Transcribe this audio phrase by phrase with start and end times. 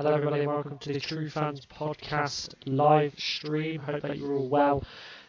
[0.00, 3.82] Hello, everybody, and welcome to the True Fans Podcast live stream.
[3.82, 4.82] Hope that you're all well.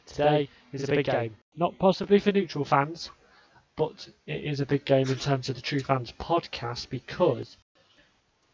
[0.06, 3.10] Today is a big game, not possibly for neutral fans,
[3.76, 7.58] but it is a big game in terms of the True Fans Podcast because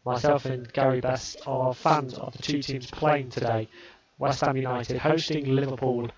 [0.04, 3.68] myself and Gary Best are fans of the two teams playing today.
[4.18, 6.10] West Ham United hosting Liverpool.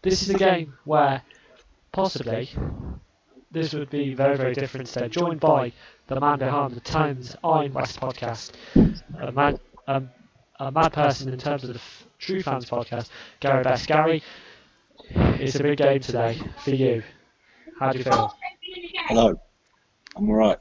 [0.00, 1.22] This is a game where
[1.90, 2.50] possibly
[3.50, 5.08] this would be very, very different today.
[5.08, 5.72] Joined by
[6.06, 8.52] the man behind the Times Iron West podcast,
[9.20, 10.10] a mad, um,
[10.60, 13.08] a mad person in terms of the F- True Fans podcast,
[13.40, 13.86] Gary Best.
[13.88, 14.22] Gary,
[15.38, 17.02] it's a big game today for you.
[17.78, 18.34] How do you feel?
[19.08, 19.40] Hello.
[20.16, 20.58] I'm alright.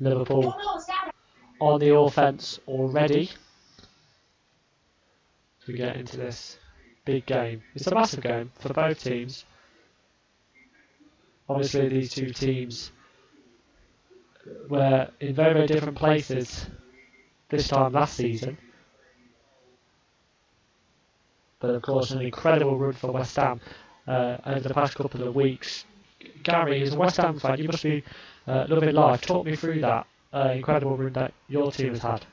[0.00, 0.54] Liverpool
[1.60, 3.30] on the offence already.
[5.70, 6.58] We get into this
[7.04, 7.62] big game.
[7.76, 9.44] It's a massive game for both teams.
[11.48, 12.90] Obviously, these two teams
[14.68, 16.66] were in very, very different places
[17.48, 18.58] this time last season.
[21.60, 23.60] But of course, an incredible run for West Ham
[24.08, 25.84] uh, over the past couple of weeks.
[26.42, 28.02] Gary, as a West Ham fan, you must be
[28.48, 29.20] uh, a little bit live.
[29.20, 32.26] Talk me through that uh, incredible run that your team has had.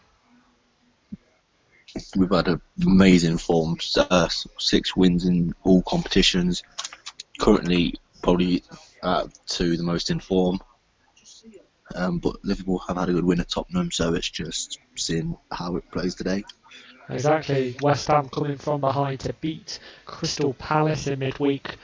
[2.15, 6.63] We've had an amazing form, uh, six wins in all competitions.
[7.39, 8.63] Currently, probably
[9.01, 10.59] uh, two the most in form.
[11.95, 15.77] Um, but Liverpool have had a good win at Tottenham, so it's just seeing how
[15.77, 16.43] it plays today.
[17.09, 17.75] Exactly.
[17.81, 21.77] West Ham coming from behind to beat Crystal Palace in midweek.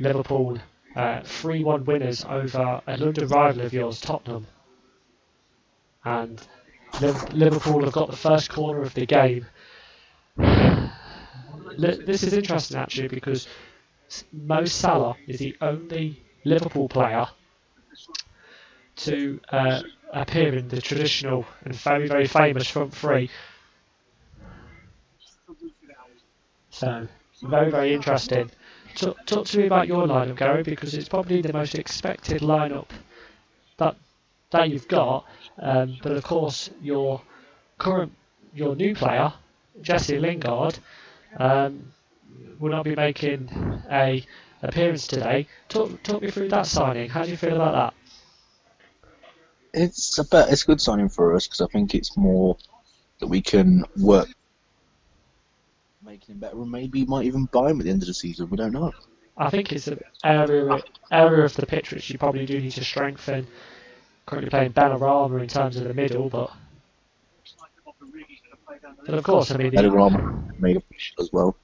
[0.00, 0.58] Liverpool
[0.96, 4.46] uh, 3 1 winners over a London rival of yours, Tottenham.
[6.04, 6.40] And
[7.00, 9.46] Liverpool have got the first corner of the game.
[11.78, 13.48] This is interesting actually because
[14.32, 17.26] Mo Salah is the only Liverpool player
[18.96, 23.30] to uh, appear in the traditional and very, very famous front three.
[26.70, 27.06] So,
[27.42, 28.50] very, very interesting.
[28.94, 32.88] Talk, talk to me about your lineup, Gary, because it's probably the most expected lineup
[34.50, 35.24] that you've got.
[35.58, 37.20] Um, but of course, your
[37.78, 38.12] current,
[38.54, 39.32] your new player,
[39.82, 40.78] Jesse Lingard,
[41.36, 41.92] um,
[42.58, 43.50] will not be making
[43.90, 44.24] a
[44.62, 45.46] appearance today.
[45.68, 47.08] Talk, talk me through that signing.
[47.08, 47.94] How do you feel about that?
[49.74, 50.50] It's a bet.
[50.50, 52.56] It's a good signing for us because I think it's more
[53.20, 54.28] that we can work
[56.08, 58.48] making him better, and maybe might even buy him at the end of the season.
[58.48, 58.92] We don't know.
[59.36, 60.82] I think it's an area
[61.12, 63.46] area of the pitch which you probably do need to strengthen.
[64.28, 66.50] Currently playing Benrahma in terms of the middle, but
[69.06, 71.56] but of course, I mean, Bellingham made a push as well.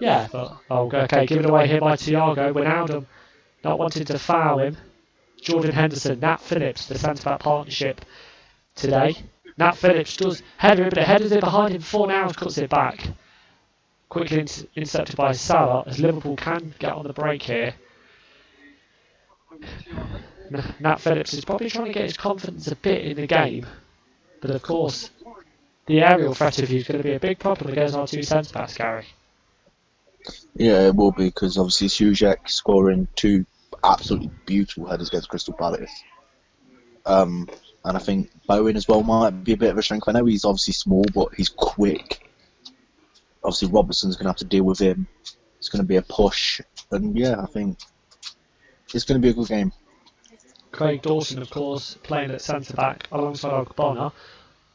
[0.00, 3.04] yeah, but oh, okay, given away here by Thiago, Wijnaldum
[3.62, 4.78] not wanting to foul him.
[5.42, 8.00] Jordan Henderson, Nat Phillips, the centre back partnership
[8.74, 9.16] today.
[9.58, 11.82] Nat Phillips does header it, but it headers it behind him.
[11.82, 13.06] Fornals and cuts it back.
[14.08, 17.74] Quickly in- intercepted by Salah as Liverpool can get on the break here.
[20.80, 23.66] Nat Phillips is probably trying to get his confidence a bit in the game,
[24.40, 25.10] but of course,
[25.86, 28.22] the aerial threat of you is going to be a big problem against our two
[28.22, 29.06] centre backs, Gary.
[30.56, 33.46] Yeah, it will be because obviously Souček scoring two
[33.84, 35.90] absolutely beautiful headers against Crystal Palace.
[37.04, 37.48] Um,
[37.84, 40.08] and I think Bowen as well might be a bit of a strength.
[40.08, 42.28] I know he's obviously small, but he's quick.
[43.44, 45.06] Obviously, Robertson's going to have to deal with him.
[45.58, 47.78] It's going to be a push, and yeah, I think
[48.92, 49.72] it's going to be a good game.
[50.76, 54.12] Craig Dawson, of course, playing at centre back alongside Ogbonna.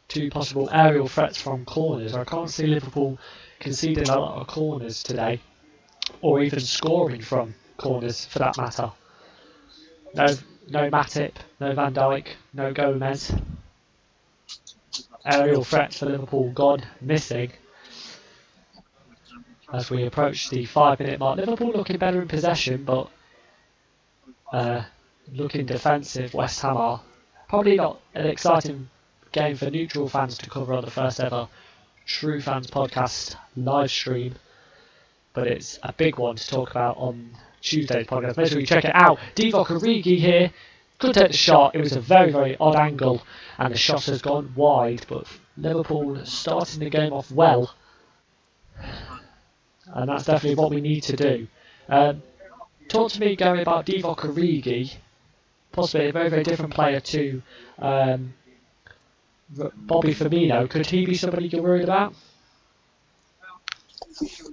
[0.07, 2.15] Two possible aerial threats from corners.
[2.15, 3.19] I can't see Liverpool
[3.59, 5.39] conceding a lot of corners today,
[6.21, 8.91] or even scoring from corners for that matter.
[10.15, 10.25] No,
[10.69, 13.31] no Matip, no Van Dijk, no Gomez.
[15.23, 17.51] Aerial threats for Liverpool gone missing.
[19.71, 23.07] As we approach the five-minute mark, Liverpool looking better in possession, but
[24.51, 24.83] uh,
[25.31, 26.33] looking defensive.
[26.33, 27.01] West Ham are
[27.49, 28.89] probably not an exciting
[29.31, 31.47] game for neutral fans to cover on the first ever
[32.05, 34.35] True Fans podcast live stream,
[35.33, 37.31] but it's a big one to talk about on
[37.61, 38.37] Tuesday's podcast.
[38.37, 39.19] Make sure you check it out.
[39.35, 40.51] Divock Origi here
[40.99, 41.75] could take the shot.
[41.75, 43.21] It was a very very odd angle,
[43.57, 45.05] and the shot has gone wide.
[45.07, 45.25] But
[45.57, 47.73] Liverpool starting the game off well,
[49.87, 51.47] and that's definitely what we need to do.
[51.87, 52.23] Um,
[52.89, 54.95] talk to me, Gary, about Divock Origi,
[55.71, 57.41] possibly a very, very different player to
[57.79, 58.33] um,
[59.49, 60.69] Bobby Firmino.
[60.69, 62.13] Could he be somebody you're worried about?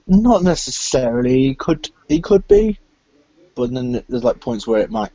[0.06, 1.38] Not necessarily.
[1.48, 2.78] He could he could be,
[3.54, 5.12] but then there's like points where it might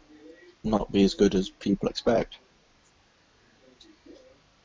[0.63, 2.37] not be as good as people expect.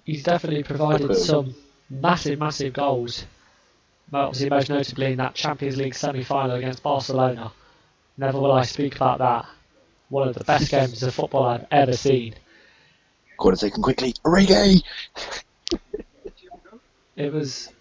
[0.05, 1.55] He's definitely provided some
[1.90, 3.25] massive, massive goals.
[4.12, 7.52] Obviously, most notably in that Champions League semi-final against Barcelona.
[8.17, 9.46] Never will I speak about that.
[10.08, 12.34] One of the best games of football I've ever seen.
[13.38, 14.14] Got to take him quickly.
[14.25, 14.82] Origi!
[17.16, 17.72] It was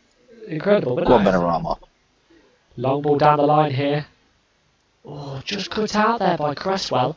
[0.47, 0.95] incredible.
[0.95, 1.77] But Go on, no, Benrahma.
[2.75, 4.07] long ball down the line here.
[5.06, 7.15] Oh, just cut out there by Cresswell,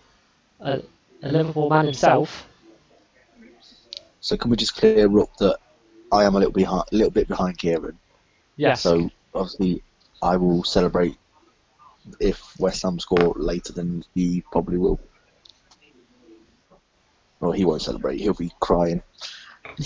[0.61, 0.83] a,
[1.23, 2.47] a Liverpool man himself.
[4.21, 5.57] So can we just clear up that
[6.13, 7.99] I am a little behind, a little bit behind Kieran.
[8.57, 8.83] Yes.
[8.83, 9.83] So obviously,
[10.23, 11.17] I will celebrate
[12.19, 15.01] if West Ham score later than he probably will.
[17.41, 18.21] Well, he won't celebrate.
[18.21, 19.03] He'll be crying.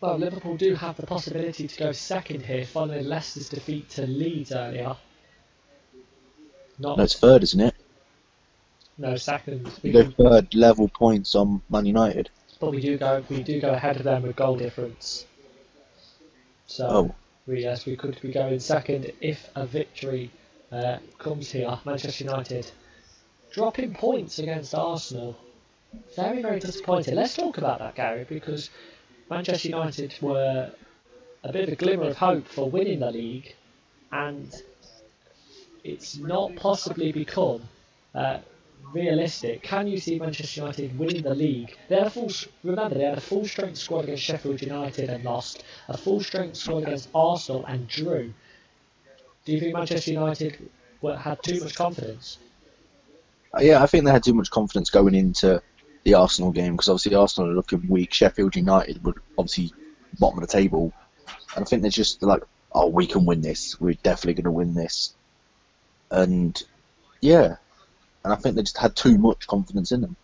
[0.00, 4.50] Well, Liverpool do have the possibility to go second here, following Leicester's defeat to Leeds
[4.50, 4.96] earlier.
[6.78, 7.74] Not No, it's third, isn't it?
[8.96, 9.70] no second.
[9.82, 12.30] We go third, level points on Man United.
[12.58, 15.26] but we do go we do go ahead of them with goal difference.
[16.66, 17.14] So Oh,
[17.46, 20.30] yes we could be going second if a victory
[20.72, 21.78] uh, comes here.
[21.84, 22.70] Manchester United
[23.52, 25.36] dropping points against Arsenal.
[26.14, 27.14] Very very disappointing.
[27.16, 28.70] Let's talk about that, Gary, because
[29.28, 30.70] Manchester United were
[31.42, 33.54] a bit of a glimmer of hope for winning the league,
[34.12, 34.62] and
[35.82, 37.62] it's not possibly become
[38.14, 38.38] uh,
[38.92, 39.62] realistic.
[39.62, 41.76] Can you see Manchester United winning the league?
[41.88, 42.30] They had a full
[42.64, 46.56] remember they had a full strength squad against Sheffield United and lost, a full strength
[46.56, 48.32] squad against Arsenal and drew.
[49.44, 50.70] Do you think Manchester United
[51.18, 52.38] had too much confidence?
[53.54, 55.62] Uh, yeah, I think they had too much confidence going into
[56.04, 58.12] the Arsenal game because obviously Arsenal are looking weak.
[58.12, 59.72] Sheffield United were obviously
[60.18, 60.92] bottom of the table,
[61.56, 62.42] and I think they're just like,
[62.72, 63.80] oh, we can win this.
[63.80, 65.14] We're definitely going to win this,
[66.10, 66.62] and
[67.20, 67.56] yeah,
[68.24, 70.16] and I think they just had too much confidence in them.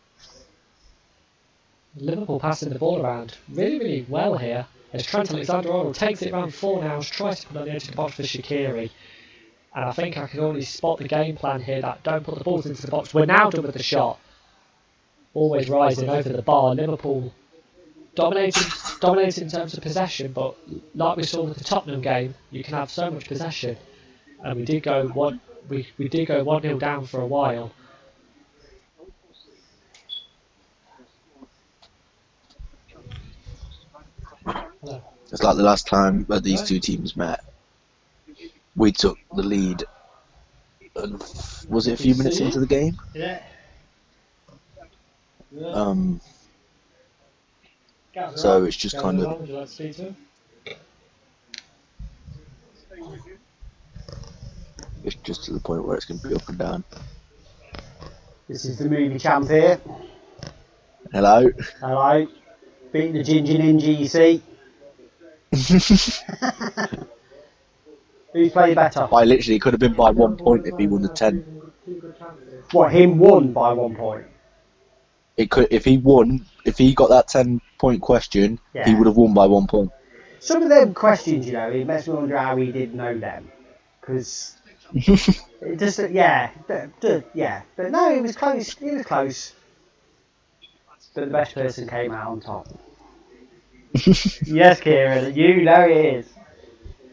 [1.96, 4.66] Liverpool passing the ball around really, really well here.
[4.92, 7.90] As Trent Alexander-Arnold takes it around Fornals, tries to put it on the edge of
[7.90, 8.90] the box for Shaqiri.
[9.74, 12.44] And I think I can only spot the game plan here that don't put the
[12.44, 13.12] balls into the box.
[13.12, 14.18] We're now done with the shot.
[15.34, 16.74] Always rising over the bar.
[16.74, 17.32] Liverpool
[18.14, 18.62] dominating,
[19.00, 20.56] dominating in terms of possession, but
[20.94, 23.76] like we saw with the Tottenham game, you can have so much possession.
[24.42, 27.72] And we did go one, we, we did go one 0 down for a while.
[34.86, 35.02] Hello.
[35.32, 37.40] It's like the last time that these two teams met.
[38.76, 39.82] We took the lead.
[40.94, 42.96] And f- was it a few minutes into the game?
[43.12, 43.42] Yeah.
[45.64, 46.20] Um,
[48.36, 50.16] so it's just kind of Would you like to speak to him?
[55.04, 56.84] it's just to the point where it's going to be up and down.
[58.48, 59.80] This is the movie champ here.
[61.12, 61.50] Hello.
[61.80, 62.26] Hello.
[62.92, 64.42] Beat the Ginger Ninja, you see.
[68.32, 69.08] Who's played better?
[69.12, 71.42] I literally could have been by one point if he won the ten.
[72.72, 74.26] What, him won by one point?
[75.36, 79.16] It could if he won if he got that ten point question, he would have
[79.16, 79.90] won by one point.
[80.40, 83.50] Some of them questions, you know, it makes me wonder how he did know them.
[84.00, 84.56] Because,
[84.94, 86.50] it just, yeah,
[87.34, 87.62] yeah.
[87.76, 89.54] But no, it was close, it was close.
[91.14, 92.68] But the best person came out on top.
[94.46, 96.26] Yes, Kieran, you know it is.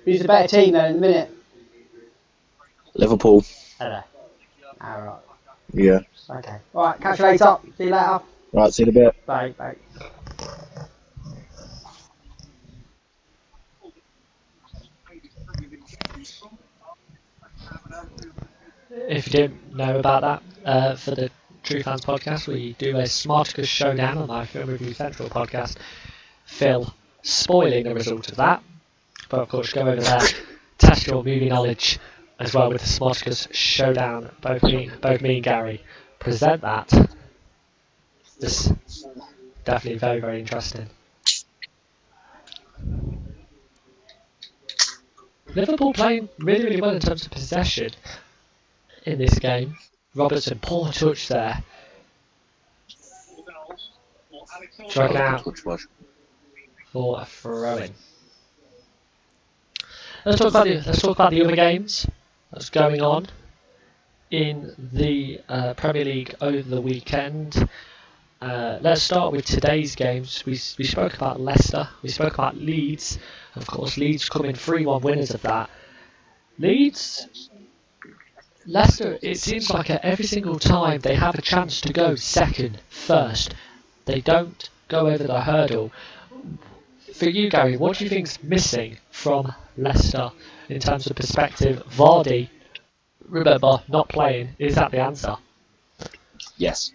[0.06, 1.32] Who's the better team then in a minute?
[2.96, 3.44] Liverpool.
[3.80, 4.02] Hello.
[4.84, 5.22] Alright.
[5.74, 6.00] Yeah.
[6.30, 6.58] Okay.
[6.76, 7.58] Alright, catch you later.
[7.78, 8.20] See you later.
[8.52, 8.74] Right.
[8.74, 9.26] See you in a bit.
[9.26, 9.50] Bye.
[9.58, 9.76] Bye.
[19.10, 21.30] If you didn't know about that, uh, for the
[21.64, 25.78] True Fans podcast, we do a Smarticus showdown on my Film Review Central podcast.
[26.54, 26.94] Phil
[27.24, 28.62] spoiling the result of that,
[29.28, 30.22] but of course, go over there,
[30.78, 32.00] test your movie knowledge
[32.40, 34.30] as well with the Smarticus showdown.
[34.40, 35.82] Both me, both me and Gary
[36.20, 36.90] present that.
[38.40, 38.72] This
[39.66, 40.88] definitely very, very interesting.
[45.56, 47.90] Liverpool playing really, really well in terms of possession
[49.06, 49.76] in this game.
[50.14, 51.64] Robertson, poor touch there.
[54.88, 55.88] Struck out Touch was.
[56.94, 57.92] For a throw in.
[60.26, 62.08] Let's talk about the let's talk about the other games
[62.52, 63.28] that's going on
[64.30, 67.68] in the uh, Premier League over the weekend.
[68.40, 70.46] Uh, let's start with today's games.
[70.46, 73.18] We, we spoke about Leicester, we spoke about Leeds.
[73.56, 75.70] Of course, Leeds coming 3 1 winners of that.
[76.60, 77.50] Leeds
[78.68, 83.56] Leicester, it seems like every single time they have a chance to go second, first,
[84.06, 85.92] they don't go over the hurdle.
[87.14, 90.32] For you, Gary, what do you think's missing from Leicester
[90.68, 91.84] in terms of perspective?
[91.90, 92.50] Vardy,
[93.28, 95.38] remember, not playing, is that the answer?
[96.58, 96.92] Yes.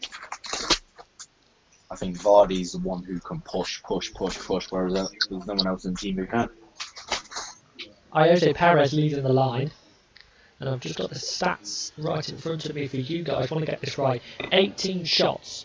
[1.90, 5.66] I think Vardy's the one who can push, push, push, push, whereas there's no one
[5.66, 6.48] else in the team who can.
[8.12, 9.70] Ayoze Perez leading the line.
[10.60, 13.50] And I've just got the stats right in front of me for you guys.
[13.50, 14.20] I want to get this right.
[14.50, 15.64] 18 shots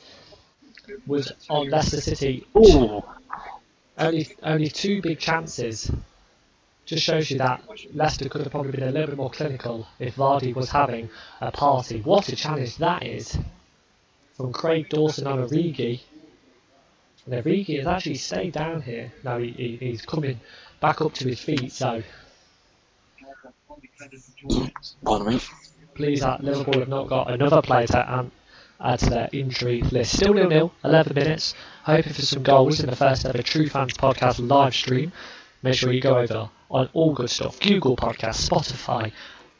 [1.07, 2.45] was on Leicester City.
[2.55, 3.01] Ooh.
[3.97, 5.91] Only only two big chances.
[6.85, 10.15] Just shows you that Leicester could have probably been a little bit more clinical if
[10.15, 11.09] Vardy was having
[11.39, 12.01] a party.
[12.01, 13.37] What a challenge that is
[14.33, 16.01] from Craig Dawson and Origi.
[17.25, 19.13] And Origi has actually stayed down here.
[19.23, 20.39] Now he, he, he's coming
[20.81, 22.03] back up to his feet, so
[25.05, 25.39] Pardon me.
[25.93, 28.09] pleased that Liverpool have not got another player to
[28.83, 30.17] add to their injury list.
[30.17, 31.55] Still nil nil, 11 minutes.
[31.83, 35.11] Hoping for some goals in the first ever True Fans podcast live stream.
[35.61, 39.11] Make sure you go over on all good stuff Google Podcasts, Spotify,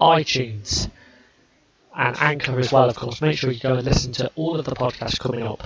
[0.01, 0.89] iTunes,
[1.95, 3.21] and Anchor as well, of course.
[3.21, 5.63] Make sure you go and listen to all of the podcasts coming up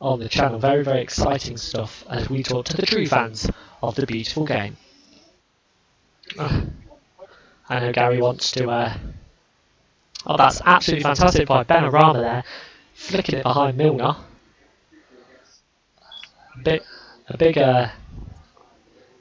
[0.00, 0.58] on the channel.
[0.58, 3.48] Very, very exciting stuff as we talk to the true fans
[3.82, 4.76] of the beautiful game.
[6.38, 8.68] I know Gary wants to.
[8.68, 8.98] Uh,
[10.26, 12.44] oh, that's absolutely fantastic by Benrahma there,
[13.00, 14.14] flicking it behind Milner.
[16.56, 16.82] A bit,
[17.28, 17.88] a big uh,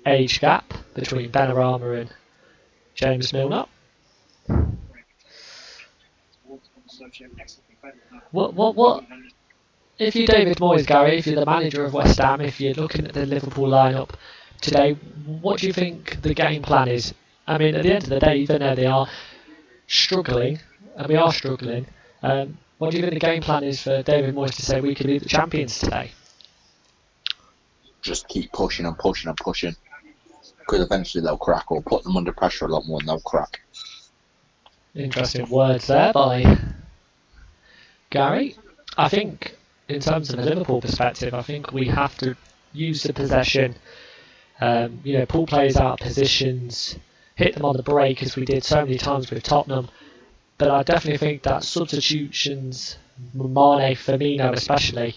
[0.06, 2.10] age gap between Benrahma and
[2.94, 3.66] James Milner.
[8.32, 9.06] What, what, what?
[9.98, 13.06] If you're David Moyes, Gary, if you're the manager of West Ham, if you're looking
[13.06, 14.12] at the Liverpool lineup
[14.62, 14.94] today,
[15.26, 17.14] what do you think the game plan is?
[17.48, 19.08] I mean, at the end of the day, even though they are
[19.88, 20.60] struggling,
[20.96, 21.88] and we are struggling,
[22.22, 24.96] um, what do you think the game plan is for David Moyes to say we
[24.96, 26.12] can beat the champions today?
[28.02, 29.76] Just keep pushing and pushing and pushing.
[30.60, 33.60] Because eventually they'll crack, or put them under pressure a lot more and they'll crack.
[34.96, 36.58] Interesting words there by
[38.10, 38.56] Gary.
[38.98, 39.58] I think,
[39.90, 42.36] in terms of the Liverpool perspective, I think we have to
[42.72, 43.76] use the possession,
[44.62, 46.98] um, you know, pull players out of positions,
[47.36, 49.90] hit them on the break as we did so many times with Tottenham.
[50.60, 52.98] But I definitely think that substitutions,
[53.34, 55.16] Mane, Firmino especially,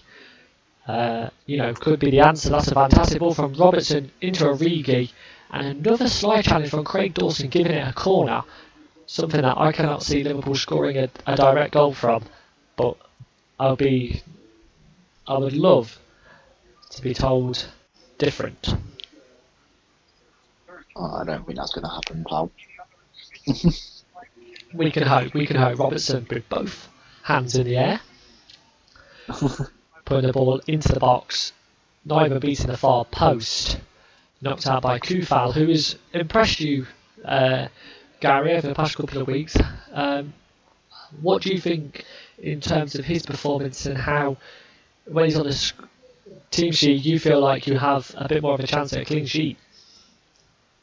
[0.86, 2.48] uh, you know, could be the answer.
[2.48, 5.10] That's a fantastic ball from Robertson into Origi,
[5.50, 8.44] and another slide challenge from Craig Dawson giving it a corner.
[9.06, 12.22] Something that I cannot see Liverpool scoring a, a direct goal from,
[12.76, 12.96] but
[13.58, 14.22] I'll be,
[15.26, 15.98] I would love
[16.90, 17.66] to be told
[18.18, 18.76] different.
[20.94, 22.52] Oh, I don't think that's going to happen, pal.
[24.74, 25.34] We can hope.
[25.34, 25.78] We can hope.
[25.78, 26.88] Robertson with both
[27.22, 28.00] hands in the air,
[30.04, 31.52] putting the ball into the box,
[32.04, 33.78] not even beating the far post.
[34.40, 36.86] Knocked out by Coufal, who has impressed you,
[37.24, 37.68] uh,
[38.18, 39.56] Gary, over the past couple of weeks.
[39.92, 40.34] Um,
[41.20, 42.04] what do you think
[42.38, 44.36] in terms of his performance and how,
[45.06, 45.76] when he's on the sc-
[46.50, 49.04] team sheet, you feel like you have a bit more of a chance at a
[49.04, 49.58] clean sheet?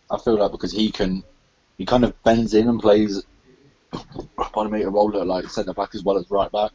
[0.10, 1.24] I feel like because he can,
[1.78, 3.24] he kind of bends in and plays,
[4.38, 6.72] pardon me, a role at like centre back as well as right back.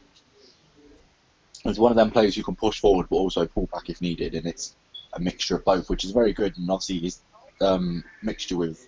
[1.63, 4.35] It's one of them players you can push forward but also pull back if needed,
[4.35, 4.75] and it's
[5.13, 6.57] a mixture of both, which is very good.
[6.57, 7.19] And obviously his
[7.61, 8.87] um, mixture with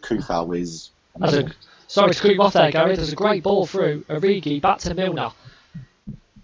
[0.00, 1.50] Coufal is a,
[1.86, 2.96] sorry to cut you off there, Gary.
[2.96, 5.30] There's a great ball through Origi back to Milner.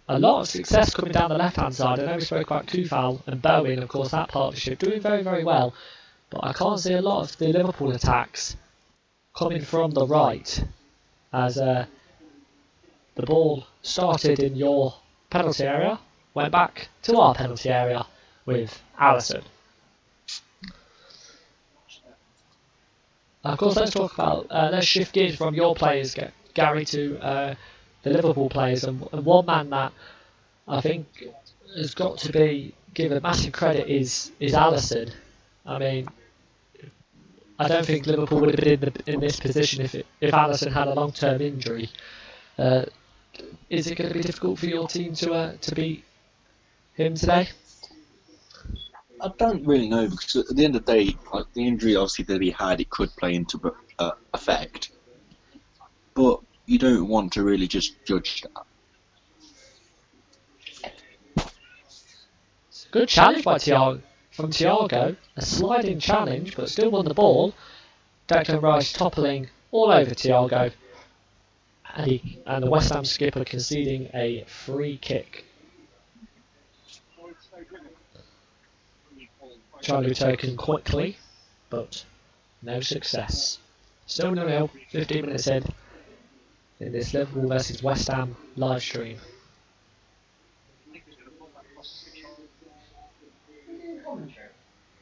[0.09, 2.01] A lot of success coming down the left hand side.
[2.01, 5.45] I know we spoke about Coufal and Bowen, of course, that partnership doing very, very
[5.45, 5.73] well.
[6.31, 8.57] But I can't see a lot of the Liverpool attacks
[9.35, 10.65] coming from the right
[11.33, 11.87] as uh,
[13.15, 14.95] the ball started in your
[15.31, 15.99] penalty area,
[16.35, 18.07] went back to our penalty area
[18.47, 19.43] with Alisson.
[23.43, 26.15] Of course, let's talk about, uh, let's shift gears from your players,
[26.53, 27.55] Gary, to uh,
[28.03, 28.85] the Liverpool players.
[28.85, 29.93] And, and one man that
[30.69, 31.07] I think
[31.75, 35.11] has got to be given massive credit is is Alisson.
[35.65, 36.09] I mean,
[37.61, 40.33] I don't think Liverpool would have been in, the, in this position if it, if
[40.33, 41.91] Alisson had a long term injury.
[42.57, 42.87] Uh,
[43.69, 46.03] is it going to be difficult for your team to uh, to beat
[46.95, 47.51] him today?
[49.21, 52.25] I don't really know because at the end of the day, like the injury obviously
[52.25, 54.93] that he had, it could play into uh, effect.
[56.15, 58.65] But you don't want to really just judge that.
[62.91, 64.01] Good challenge by Thiago
[64.41, 67.53] from Thiago, a sliding challenge, but still won the ball.
[68.29, 70.73] Declan Rice toppling all over Thiago.
[71.95, 75.45] and, he, and the West Ham skipper conceding a free kick.
[79.83, 81.17] To taken quickly,
[81.71, 82.05] but
[82.63, 83.59] no success.
[84.07, 85.65] Still no nil, 15 minutes in,
[86.81, 89.19] in this Liverpool versus West Ham live stream.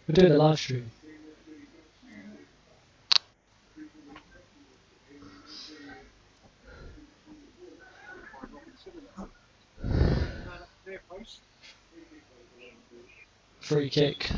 [0.08, 0.90] We're doing a live stream.
[13.60, 14.30] Free kick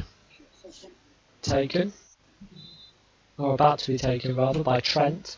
[1.41, 1.93] taken,
[3.39, 5.37] or about to be taken rather, by Trent.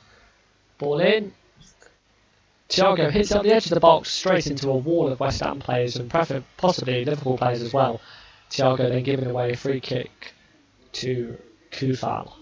[0.78, 1.34] Ball in.
[2.70, 5.60] Thiago hits up the edge of the box straight into a wall of West Ham
[5.60, 6.10] players and
[6.56, 8.00] possibly Liverpool players as well.
[8.52, 10.34] Thiago then giving away a free kick
[10.92, 11.38] to
[11.70, 12.34] Coufal.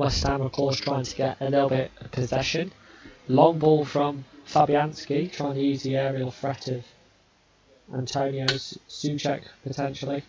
[0.00, 2.72] West Ham, of course, trying to get a little bit of possession.
[3.28, 6.86] Long ball from Fabianski, trying to use the aerial threat of
[7.92, 10.22] Antonio Souček potentially.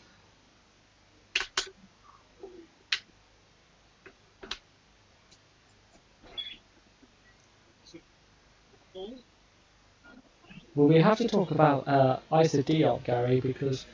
[10.75, 13.85] Well, we have to talk about uh, Issa Diop, Gary, because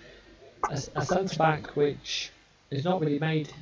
[0.72, 2.32] a, a centre back which
[2.72, 3.54] has not really made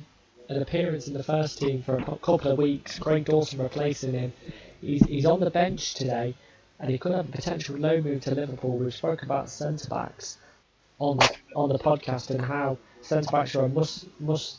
[0.48, 2.98] an appearance in the first team for a couple of weeks.
[2.98, 4.32] Craig Dawson replacing him.
[4.80, 6.34] He's, he's on the bench today,
[6.78, 8.76] and he could have a potential low move to Liverpool.
[8.76, 10.38] We've spoken about centre backs
[10.98, 14.58] on the, on the podcast and how centre backs are a must must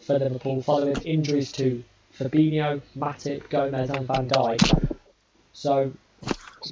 [0.00, 1.82] for Liverpool following injuries to
[2.18, 4.96] Fabinho, Matip, Gomez, and Van Dijk.
[5.52, 5.92] So,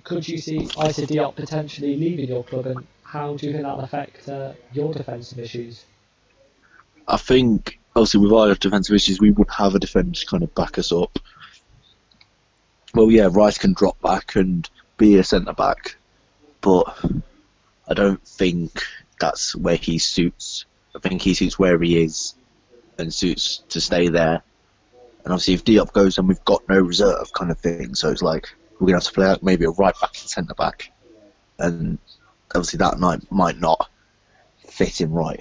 [0.05, 3.81] could you see Issa Diop potentially leaving your club, and how do you think that'll
[3.81, 5.85] affect uh, your defensive issues?
[7.09, 10.55] I think obviously with our defensive issues, we would have a defender to kind of
[10.55, 11.19] back us up.
[12.95, 15.97] Well, yeah, Rice can drop back and be a centre back,
[16.63, 16.99] but
[17.87, 18.83] I don't think
[19.21, 20.65] that's where he suits.
[20.97, 22.35] I think he suits where he is
[22.99, 24.43] and suits to stay there.
[25.25, 27.95] And obviously, if Diop goes, then we've got no reserve kind of thing.
[27.95, 30.55] So it's like we're gonna have to play out maybe a right back and centre
[30.55, 30.91] back,
[31.59, 31.99] and
[32.55, 33.91] obviously that might might not
[34.67, 35.41] fit him right.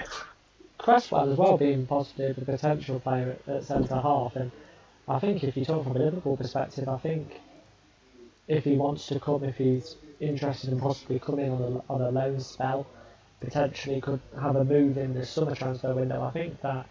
[0.90, 4.50] Cresswell as well being possibly a potential player at, at centre half, and
[5.08, 7.40] I think if you talk from a Liverpool perspective, I think
[8.48, 12.10] if he wants to come, if he's interested in possibly coming on a, on a
[12.10, 12.88] loan spell,
[13.40, 16.24] potentially could have a move in the summer transfer window.
[16.24, 16.88] I think that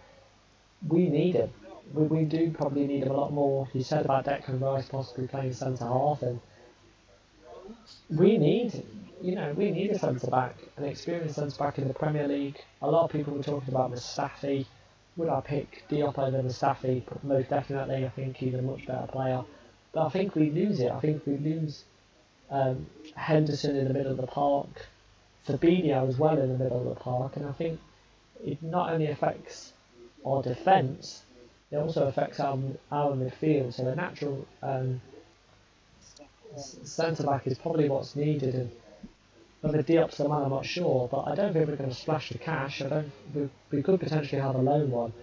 [0.87, 1.49] we need him.
[1.93, 3.67] We, we do probably need him a lot more.
[3.73, 6.39] You said about Declan Rice possibly playing centre half, and
[8.09, 8.81] we need,
[9.21, 12.59] you know, we need a centre back, an experienced centre back in the Premier League.
[12.81, 14.65] A lot of people were talking about Mustafi.
[15.17, 17.03] Would I pick Diop over Mustafi?
[17.23, 18.05] Most definitely.
[18.05, 19.43] I think he's a much better player.
[19.91, 20.91] But I think we lose it.
[20.91, 21.83] I think we lose
[22.49, 24.87] um, Henderson in the middle of the park,
[25.47, 27.79] Fabinho as well in the middle of the park, and I think
[28.43, 29.73] it not only affects
[30.25, 31.23] our defence,
[31.71, 32.57] it also affects our,
[32.91, 33.73] our midfield.
[33.73, 35.01] So the natural um,
[36.55, 38.55] centre back is probably what's needed.
[38.55, 38.71] And
[39.61, 41.07] whether Diop's the man, I'm not sure.
[41.11, 42.81] But I don't think we're going to splash the cash.
[42.81, 43.11] I don't.
[43.33, 45.13] We, we could potentially have a loan one,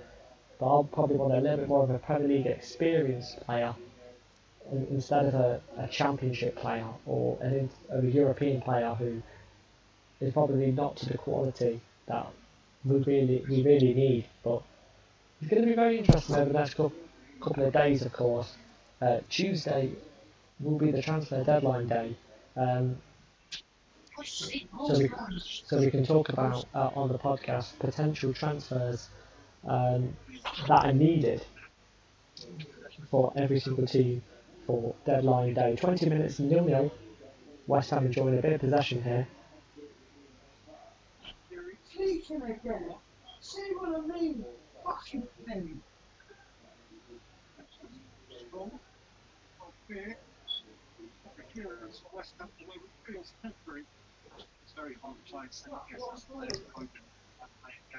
[0.59, 3.75] but I'll probably want a little bit more of a Premier League experienced player
[4.91, 9.23] instead of a, a Championship player or an a European player who
[10.21, 12.27] is probably not to the quality that
[12.85, 14.27] we really we really need.
[14.43, 14.63] But
[15.41, 16.93] it's going to be very interesting over the next couple,
[17.41, 18.55] couple of days, of course.
[19.01, 19.93] Uh, Tuesday
[20.61, 22.17] will be the transfer deadline day.
[22.57, 22.97] Um,
[24.25, 25.11] so, we,
[25.67, 29.09] so we can talk about uh, on the podcast potential transfers
[29.67, 30.17] um,
[30.69, 31.45] that are needed
[33.11, 34.23] for every single team
[34.67, 35.77] for deadline day.
[35.77, 36.93] 20 minutes nil nil.
[37.67, 39.27] West Ham enjoying a bit of possession here.
[43.41, 44.45] See what I mean?
[44.85, 45.83] Fucking thing.
[54.77, 55.49] Very hard to and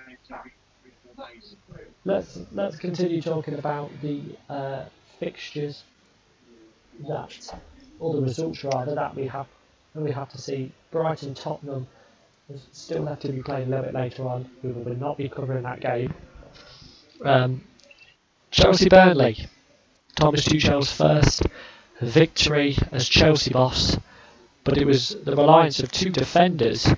[0.08, 0.18] and
[1.18, 1.56] days.
[2.06, 4.86] Let's let's continue talking about the uh,
[5.20, 5.84] fixtures
[7.08, 7.54] that,
[8.00, 9.48] or the results rather that we have
[9.96, 10.72] that we have to see.
[10.92, 11.88] Brighton, Tottenham,
[12.72, 14.50] still have to be playing a little bit later on.
[14.62, 16.14] We will not be covering that game.
[17.24, 17.64] Um,
[18.52, 19.48] Chelsea Burnley.
[20.16, 21.44] Thomas Tuchel's first
[22.02, 23.98] victory as Chelsea boss,
[24.68, 26.94] but it was the reliance of two defenders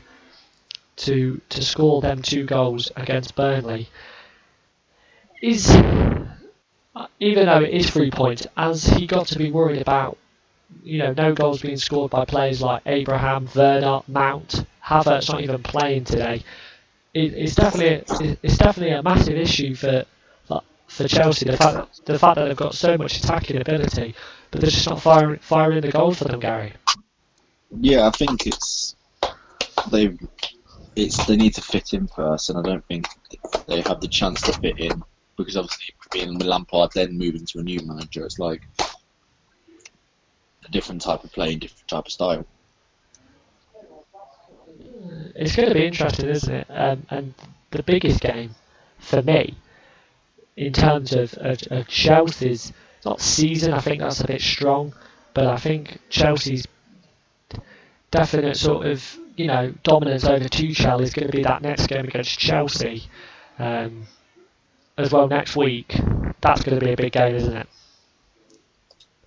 [0.95, 3.87] to to score them two goals against Burnley.
[5.39, 5.69] Is
[7.19, 10.17] even though it is three points, as he got to be worried about,
[10.83, 15.61] you know, no goals being scored by players like Abraham, Werner, Mount, Havertz not even
[15.61, 16.43] playing today.
[17.13, 20.05] It, it's definitely it's definitely a massive issue for
[20.87, 21.45] for Chelsea.
[21.45, 24.15] The fact the fact that they've got so much attacking ability,
[24.49, 26.73] but they're just not firing firing the goals for them, Gary.
[27.71, 28.95] Yeah, I think it's
[29.91, 30.17] they
[30.95, 33.07] it's they need to fit in first, and I don't think
[33.67, 35.03] they have the chance to fit in
[35.37, 41.01] because obviously being with Lampard, then moving to a new manager, it's like a different
[41.01, 42.45] type of play, different type of style.
[45.35, 46.67] It's going to be interesting, isn't it?
[46.69, 47.33] Um, and
[47.71, 48.53] the biggest game
[48.97, 49.55] for me,
[50.57, 52.73] in terms of, of, of Chelsea's
[53.05, 54.93] not season, I think that's a bit strong,
[55.33, 56.67] but I think Chelsea's
[58.11, 62.05] definite sort of you know dominance over Tuchel is going to be that next game
[62.05, 63.03] against Chelsea.
[63.57, 64.07] Um,
[64.99, 65.95] as well next week.
[66.41, 67.67] That's going to be a big game, isn't it?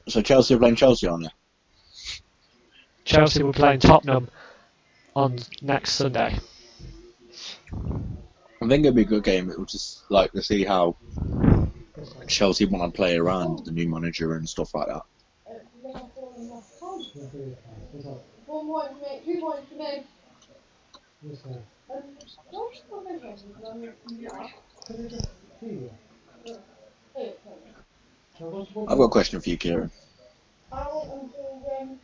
[0.09, 1.31] So Chelsea are playing Chelsea, aren't they?
[3.05, 4.29] Chelsea will play Tottenham
[5.17, 6.39] on next Sunday.
[7.73, 9.51] I think it'll be a good game.
[9.51, 10.97] It will just like to see how
[12.29, 15.03] Chelsea want to play around the new manager and stuff like that.
[18.53, 20.05] One point to me, two points to me.
[28.89, 29.91] I've got a question for you, Kieran.
[30.71, 31.99] I want until um,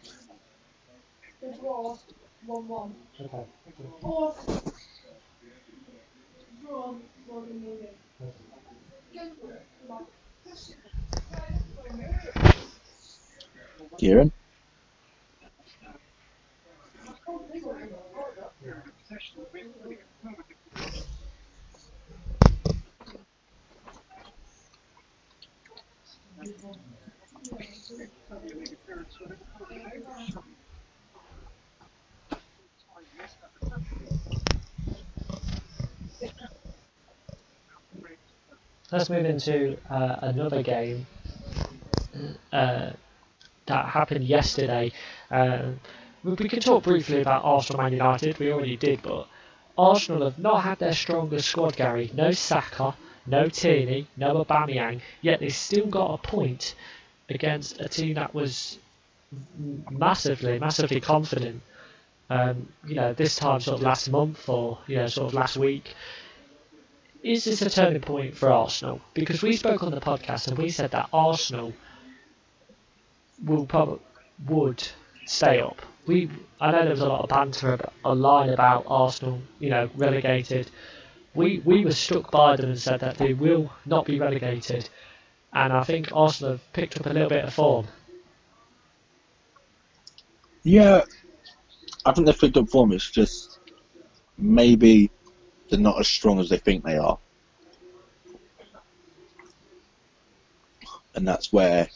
[1.61, 1.99] draw
[2.47, 2.95] one one.
[3.21, 3.45] Okay.
[4.01, 4.35] Or
[6.63, 6.95] draw
[7.29, 7.79] more than.
[13.99, 14.33] Kieran?
[38.91, 41.07] Let's move into uh, another game
[42.53, 42.93] uh,
[43.67, 44.93] that happened yesterday.
[45.31, 45.79] Um,
[46.25, 48.39] we can talk briefly about Arsenal Man United.
[48.39, 49.29] We already did, but
[49.77, 52.11] Arsenal have not had their strongest squad, Gary.
[52.15, 52.95] No Saka,
[53.27, 56.75] no Tierney, no Aubameyang, yet they still got a point
[57.29, 58.79] against a team that was
[59.91, 61.63] massively, massively confident.
[62.31, 65.57] Um, you know, this time sort of last month or you know sort of last
[65.57, 65.95] week.
[67.23, 69.01] Is this a turning point for Arsenal?
[69.15, 71.73] Because we spoke on the podcast and we said that Arsenal
[73.45, 74.01] will probably
[74.47, 74.87] would
[75.27, 75.81] stay up.
[76.09, 80.71] We I know there was a lot of banter online about Arsenal, you know, relegated.
[81.35, 84.89] We we were struck by them and said that they will not be relegated,
[85.53, 87.87] and I think Arsenal have picked up a little bit of form.
[90.63, 91.03] Yeah,
[92.07, 92.93] I think they've picked up form.
[92.93, 93.59] It's just
[94.39, 95.11] maybe
[95.69, 97.19] they're not as strong as they think they are,
[101.15, 101.89] and that's where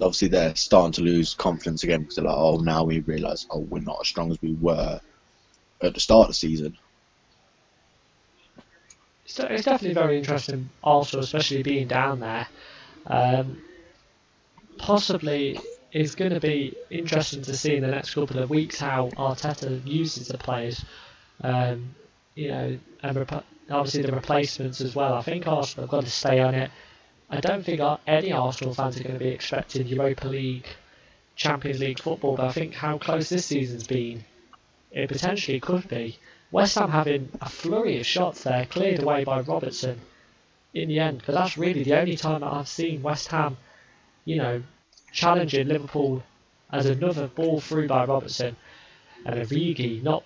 [0.00, 3.60] obviously they're starting to lose confidence again because they're like, oh, now we realise, oh,
[3.60, 5.00] we're not as strong as we were
[5.82, 6.76] at the start of the season.
[9.24, 12.46] It's, it's definitely very interesting, also, especially being down there.
[13.06, 13.62] Um,
[14.78, 15.58] possibly
[15.92, 19.86] it's going to be interesting to see in the next couple of weeks how Arteta
[19.86, 20.84] uses the players.
[21.40, 21.94] Um,
[22.34, 25.14] you know, and rep- obviously the replacements as well.
[25.14, 26.70] I think Arsenal have got to stay on it.
[27.30, 30.66] I don't think any Arsenal fans are going to be expecting Europa League,
[31.36, 34.24] Champions League football, but I think how close this season's been,
[34.92, 36.18] it potentially could be.
[36.50, 40.00] West Ham having a flurry of shots there, cleared away by Robertson
[40.72, 43.56] in the end, but that's really the only time that I've seen West Ham,
[44.24, 44.62] you know,
[45.12, 46.22] challenging Liverpool
[46.70, 48.54] as another ball through by Robertson
[49.24, 50.24] and Origi not.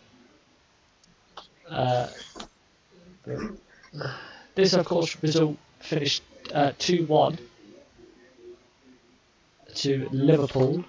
[1.68, 2.08] Uh,
[4.54, 7.38] this, of course, result finished uh, 2 1
[9.74, 10.84] to Liverpool.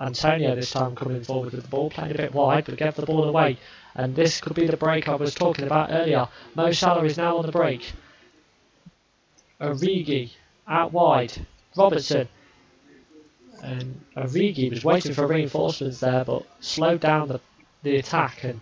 [0.00, 3.04] Antonio this time coming forward with the ball, playing a bit wide, but gave the
[3.04, 3.58] ball away.
[3.94, 6.28] And this could be the break I was talking about earlier.
[6.54, 7.92] Mo Salah is now on the break.
[9.60, 10.30] Origi
[10.66, 11.32] out wide.
[11.76, 12.28] Robertson.
[13.62, 17.40] and Origi was waiting for reinforcements there, but slowed down the,
[17.82, 18.60] the attack and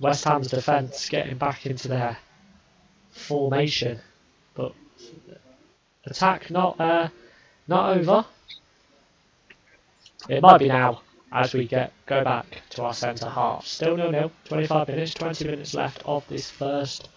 [0.00, 2.16] West Ham's defence getting back into their
[3.10, 4.00] formation.
[4.54, 4.72] But
[6.06, 7.08] attack not uh,
[7.68, 8.24] not over.
[10.28, 13.66] It might be now as we get go back to our centre half.
[13.66, 14.32] Still no nil.
[14.46, 17.08] 25 minutes, 20 minutes left of this first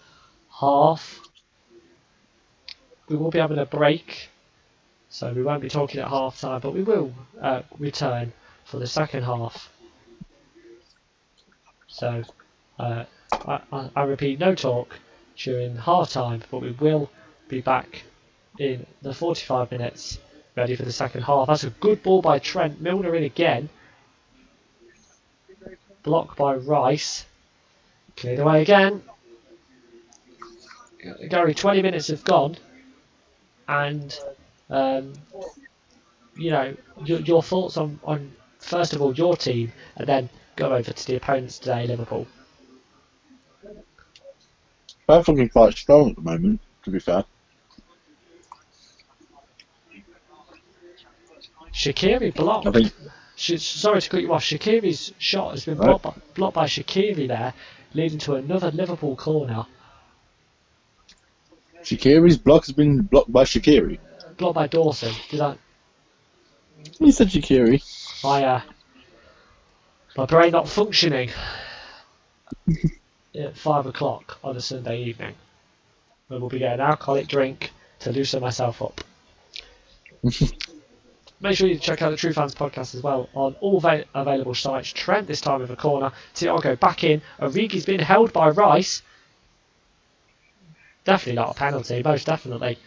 [0.60, 1.20] half.
[3.08, 4.28] We will be having a break,
[5.08, 8.32] so we won't be talking at half time, but we will uh, return
[8.64, 9.70] for the second half.
[11.86, 12.24] So,
[12.78, 14.98] uh, I, I, repeat, no talk
[15.36, 17.10] during half time, but we will
[17.48, 18.02] be back
[18.58, 20.18] in the 45 minutes
[20.56, 21.48] ready for the second half.
[21.48, 22.80] That's a good ball by Trent.
[22.80, 23.68] Milner in again.
[26.02, 27.24] Blocked by Rice.
[28.16, 29.02] Cleared away again.
[31.28, 32.56] Gary, 20 minutes have gone.
[33.68, 34.16] And,
[34.70, 35.12] um,
[36.36, 40.74] you know, your, your thoughts on, on, first of all, your team, and then go
[40.74, 42.26] over to the opponents today, Liverpool.
[45.06, 47.24] Both looking quite strong at the moment, to be fair.
[51.72, 52.66] Shaqiri blocked.
[52.68, 52.92] I think
[53.36, 54.44] Sh- sorry to cut you off.
[54.44, 55.86] Shaqiri's shot has been Right.
[56.00, 57.52] blocked by, blocked by Shaqiri there,
[57.92, 59.66] leading to another Liverpool corner.
[61.82, 63.98] Shaqiri's block has been blocked by Shaqiri.
[64.36, 65.12] Blocked by Dawson.
[65.30, 65.56] Did I?
[66.98, 67.82] He said Shaqiri.
[68.22, 68.60] My uh,
[70.16, 71.30] my brain not functioning
[73.34, 75.34] at five o'clock on a Sunday evening.
[76.28, 79.00] We'll be getting an alcoholic drink to loosen myself up.
[81.40, 84.54] Make sure you check out the True Fans podcast as well on all va- available
[84.54, 84.92] sites.
[84.92, 86.12] Trent this time with a corner.
[86.34, 87.20] Thiago back in.
[87.38, 89.02] Origi's been held by Rice.
[91.04, 92.78] Definitely not a penalty, most definitely.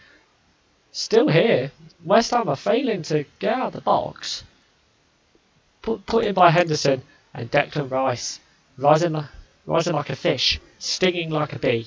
[0.90, 1.70] Still here.
[2.04, 4.42] West Ham are failing to get out of the box.
[5.82, 8.40] Put, put in by Henderson and Declan Rice.
[8.76, 9.24] Rising,
[9.68, 11.86] rising like a fish, stinging like a bee.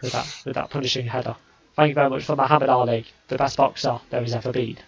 [0.00, 1.36] With that, with that punishing header.
[1.76, 4.78] Thank you very much for Muhammad Ali, the best boxer there has ever been.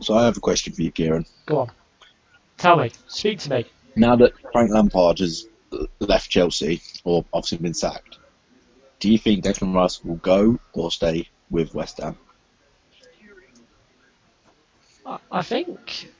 [0.00, 1.26] So I have a question for you, Kieran.
[1.46, 1.70] Go on.
[2.56, 2.92] Tell me.
[3.08, 3.66] Speak to me.
[3.96, 5.46] Now that Frank Lampard has
[5.98, 8.18] left Chelsea, or obviously been sacked,
[9.00, 12.16] do you think Declan Rice will go or stay with West Ham?
[15.04, 16.10] I, I think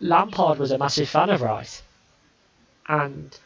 [0.00, 1.82] Lampard was a massive fan of Rice.
[2.86, 3.36] And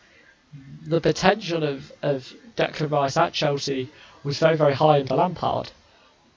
[0.86, 3.90] the potential of, of Declan Rice at Chelsea
[4.22, 5.70] was very, very high under Lampard.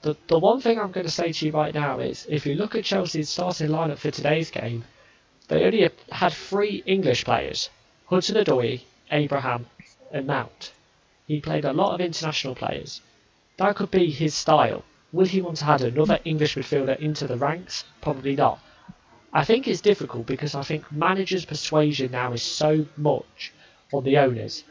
[0.01, 2.55] The, the one thing I'm going to say to you right now is if you
[2.55, 4.85] look at Chelsea's starting lineup for today's game,
[5.47, 7.69] they only had three English players
[8.07, 9.65] Hudson Odoi, Abraham,
[10.11, 10.71] and Mount.
[11.27, 13.01] He played a lot of international players.
[13.57, 14.83] That could be his style.
[15.11, 17.83] Will he want to add another English midfielder into the ranks?
[18.01, 18.59] Probably not.
[19.35, 23.51] I think it's difficult because I think managers' persuasion now is so much
[23.91, 24.63] on the owners.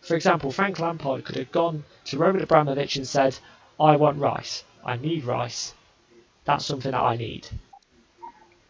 [0.00, 3.38] For example, Frank Lampard could have gone to Roman Abramovich and said,
[3.78, 4.64] I want Rice.
[4.82, 5.74] I need Rice.
[6.46, 7.46] That's something that I need.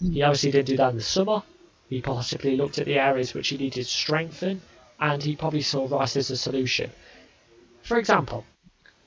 [0.00, 1.44] He obviously didn't do that in the summer.
[1.88, 4.60] He possibly looked at the areas which he needed to strengthen,
[4.98, 6.90] and he probably saw Rice as a solution.
[7.82, 8.44] For example,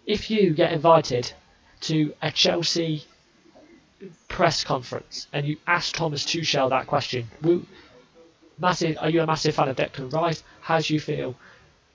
[0.06, 1.34] if you get invited
[1.82, 3.04] to a Chelsea
[4.28, 7.64] press conference and you ask Thomas Tuchel that question, will,
[8.58, 10.44] massive, are you a massive fan of Declan Rice?
[10.62, 11.36] How do you feel?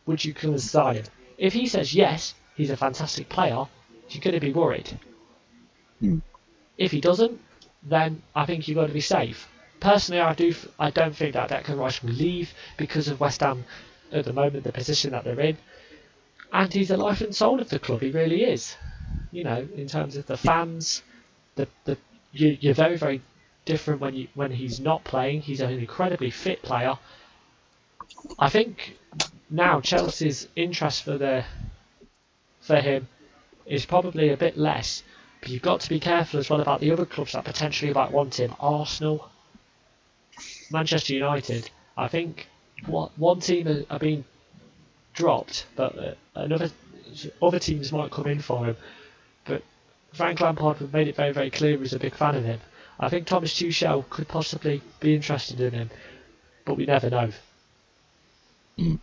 [0.06, 1.02] Would you consider?
[1.38, 3.66] If he says yes, he's a fantastic player,
[4.10, 4.98] you're going to be worried.
[6.00, 6.18] Hmm.
[6.78, 7.40] If he doesn't,
[7.82, 9.48] then I think you've got to be safe.
[9.80, 10.54] Personally, I do.
[10.78, 13.64] I don't think that Declan Rice will leave because of West Ham
[14.12, 15.56] at the moment, the position that they're in,
[16.52, 18.00] and he's the life and soul of the club.
[18.00, 18.76] He really is.
[19.32, 21.02] You know, in terms of the fans,
[21.56, 21.98] the the
[22.32, 23.20] you, you're very very
[23.64, 25.42] different when you when he's not playing.
[25.42, 26.96] He's an incredibly fit player.
[28.38, 28.96] I think
[29.50, 31.44] now Chelsea's interest for the
[32.60, 33.08] for him
[33.66, 35.02] is probably a bit less.
[35.40, 38.10] But you've got to be careful as well about the other clubs that potentially might
[38.10, 38.54] want him.
[38.58, 39.28] Arsenal,
[40.70, 41.70] Manchester United.
[41.96, 42.48] I think
[42.86, 44.24] what one team are, being
[45.14, 46.70] dropped, but uh, another
[47.40, 48.76] other teams might come in for him.
[49.44, 49.62] But
[50.16, 52.60] Frank Lampard made it very very clear he's a big fan of him.
[52.98, 55.90] I think Thomas Tuchel could possibly be interested in him,
[56.64, 57.30] but we never know.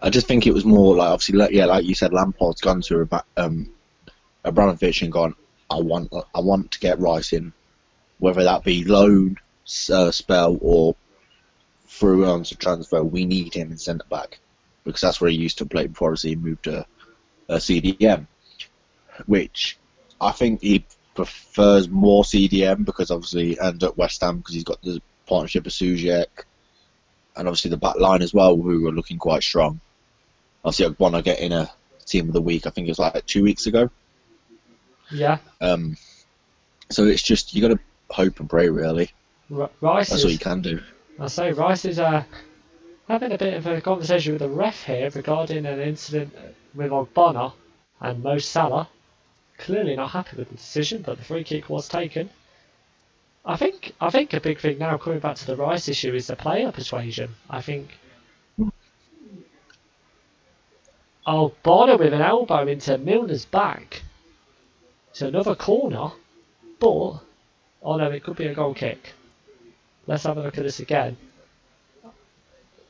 [0.00, 2.80] I just think it was more like obviously, like, yeah, like you said, Lampard's gone
[2.82, 3.70] to um,
[4.44, 5.34] Abramovich and gone.
[5.70, 7.52] I want, I want to get Rice in,
[8.18, 9.36] whether that be loan
[9.92, 10.94] uh, spell or
[11.86, 13.02] through um, to transfer.
[13.02, 14.38] We need him in centre back.
[14.84, 16.86] because that's where he used to play before he moved to
[17.48, 18.26] uh, CDM,
[19.26, 19.78] which
[20.20, 24.80] I think he prefers more CDM because obviously and at West Ham because he's got
[24.82, 26.26] the partnership with Souček
[27.36, 29.80] and obviously the back line as well who are looking quite strong.
[30.64, 31.70] Obviously, get in a
[32.04, 32.66] team of the week.
[32.66, 33.90] I think it was like two weeks ago.
[35.10, 35.38] Yeah.
[35.60, 35.96] Um,
[36.90, 39.10] so it's just you got to hope and pray really.
[39.54, 40.80] R- Rice That's is, all you can do.
[41.18, 42.24] I say Rice is uh,
[43.08, 46.34] having a bit of a conversation with the ref here regarding an incident
[46.74, 47.52] with Ogbonna
[48.00, 48.88] and Mo Salah.
[49.58, 52.30] Clearly not happy with the decision, but the free kick was taken.
[53.44, 56.26] I think I think a big thing now coming back to the Rice issue is
[56.28, 57.34] the player persuasion.
[57.50, 57.98] I think
[61.26, 64.02] Ogbonna with an elbow into Milner's back.
[65.10, 66.12] It's another corner,
[66.78, 67.20] but
[67.82, 69.12] oh no, it could be a goal kick.
[70.06, 71.16] Let's have a look at this again.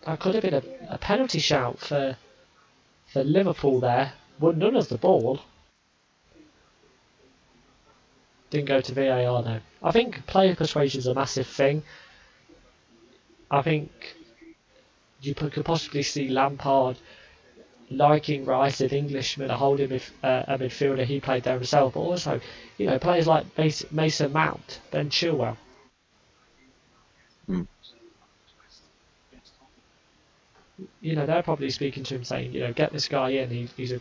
[0.05, 2.17] That could have been a, a penalty shout for
[3.13, 4.13] for Liverpool there.
[4.39, 5.41] Won none of the ball.
[8.51, 9.61] Didn't go to VAR though.
[9.83, 11.83] I think player persuasion is a massive thing.
[13.51, 13.91] I think
[15.21, 16.97] you could possibly see Lampard
[17.91, 21.05] liking Rice, an Englishman, a holding midf- uh, a midfielder.
[21.05, 22.41] He played there himself, but also,
[22.77, 25.57] you know, players like Mason, Mount, Ben Chilwell.
[31.01, 33.51] you know, they're probably speaking to him saying, you know, get this guy in.
[33.51, 34.01] He, he's a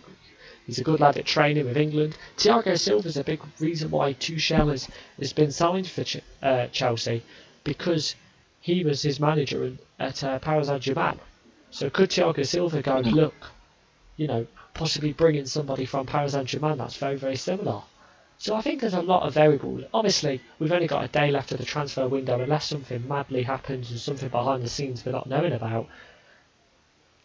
[0.68, 2.16] he's a good lad at training with England.
[2.38, 7.24] Thiago Silva's a big reason why Tuchel has, has been signed for Ch- uh, Chelsea
[7.64, 8.16] because
[8.62, 11.20] he was his manager in, at uh, Paris Saint Germain.
[11.72, 13.34] So could Thiago Silva go, look,
[14.18, 17.82] you know, possibly bring in somebody from Paris Saint Germain that's very, very similar?
[18.40, 19.84] So I think there's a lot of variables.
[19.94, 23.90] Obviously, we've only got a day left of the transfer window unless something madly happens
[23.90, 25.88] and something behind the scenes we're not knowing about.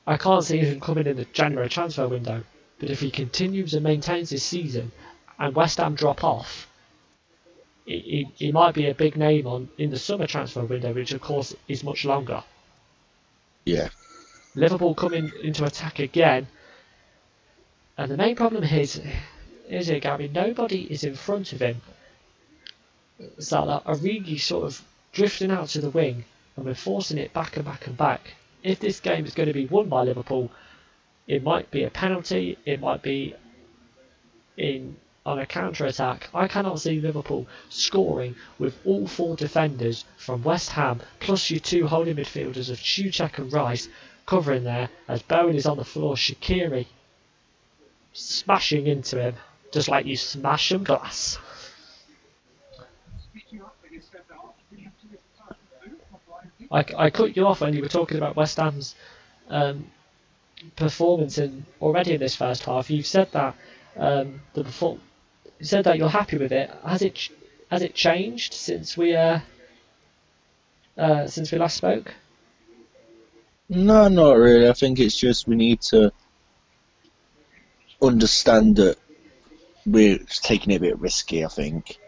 [0.07, 2.43] I can't see him coming in the January transfer window,
[2.83, 4.91] but if he continues and maintains his season
[5.39, 6.69] and West Ham drop off,
[7.87, 11.13] he, he, he might be a big name on in the summer transfer window, which
[11.13, 12.43] of course is much longer.
[13.65, 13.91] Yeah.
[14.57, 16.49] Liverpool coming into attack again,
[17.97, 19.01] and the main problem is,
[19.69, 20.27] is it Gary?
[20.27, 21.81] Nobody is in front of him.
[23.39, 26.25] Salah, Origi sort of drifting out to the wing,
[26.57, 29.53] and we're forcing it back and back and back if this game is going to
[29.53, 30.51] be won by Liverpool,
[31.27, 33.35] it might be a penalty, it might be
[34.57, 36.29] in on a counter attack.
[36.35, 41.87] I cannot see Liverpool scoring with all four defenders from West Ham plus your two
[41.87, 43.89] holding midfielders of Souček and Rice
[44.27, 46.87] covering there as Bowen is on the floor, Shaqiri
[48.13, 49.35] smashing into him
[49.73, 51.39] just like you smash some glass.
[56.71, 58.95] I, I cut you off when you were talking about West Ham's
[59.49, 59.91] um,
[60.77, 62.91] performance in already in this first half.
[62.91, 63.55] You've said that
[63.97, 65.01] um, the perform-
[65.59, 66.71] you said that you're happy with it.
[66.85, 67.33] Has it ch-
[67.71, 69.41] has it changed since we uh,
[70.99, 72.15] uh, since we last spoke?
[73.69, 74.69] No, not really.
[74.69, 76.13] I think it's just we need to
[78.03, 78.97] understand that
[79.87, 81.45] we're taking it a bit risky.
[81.45, 81.99] I think,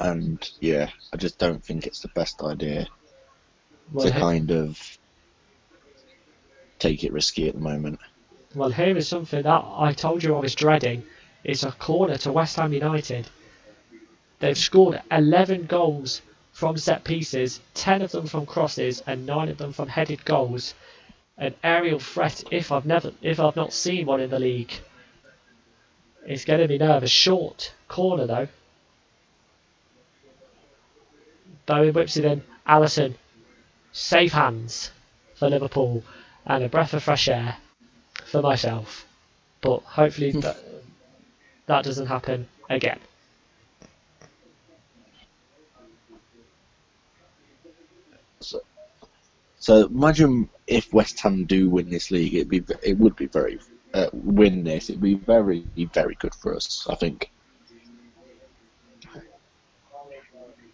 [0.00, 2.86] and yeah, I just don't think it's the best idea
[3.92, 4.97] Well, to kind of
[6.78, 7.98] take it risky at the moment.
[8.54, 11.04] Well, here is something that I told you I was dreading.
[11.44, 13.28] It's a corner to West Ham United.
[14.40, 19.58] They've scored 11 goals from set pieces, 10 of them from crosses, and 9 of
[19.58, 20.74] them from headed goals.
[21.36, 24.72] An aerial threat, if I've never, if I've not seen one in the league.
[26.26, 27.10] It's going to be nervous.
[27.10, 28.48] Short corner though.
[31.66, 32.42] Bowen whips it in.
[32.66, 33.14] Alisson,
[33.92, 34.90] safe hands
[35.34, 36.02] for Liverpool,
[36.48, 37.56] and a breath of fresh air
[38.24, 39.06] for myself.
[39.60, 40.56] But hopefully that,
[41.66, 42.98] that doesn't happen again.
[48.40, 48.60] So
[49.58, 53.58] so imagine if West Ham do win this league, it'd be it would be very
[53.92, 54.88] uh, win this.
[54.88, 56.86] It'd be very very good for us.
[56.88, 57.30] I think.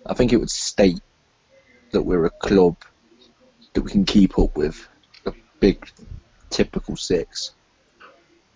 [0.06, 1.00] I think it would state
[1.92, 2.76] that we're a club
[3.72, 4.86] that we can keep up with
[5.64, 5.88] big
[6.50, 7.52] typical six.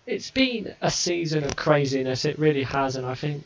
[0.05, 3.45] It's been a season of craziness, it really has, and I think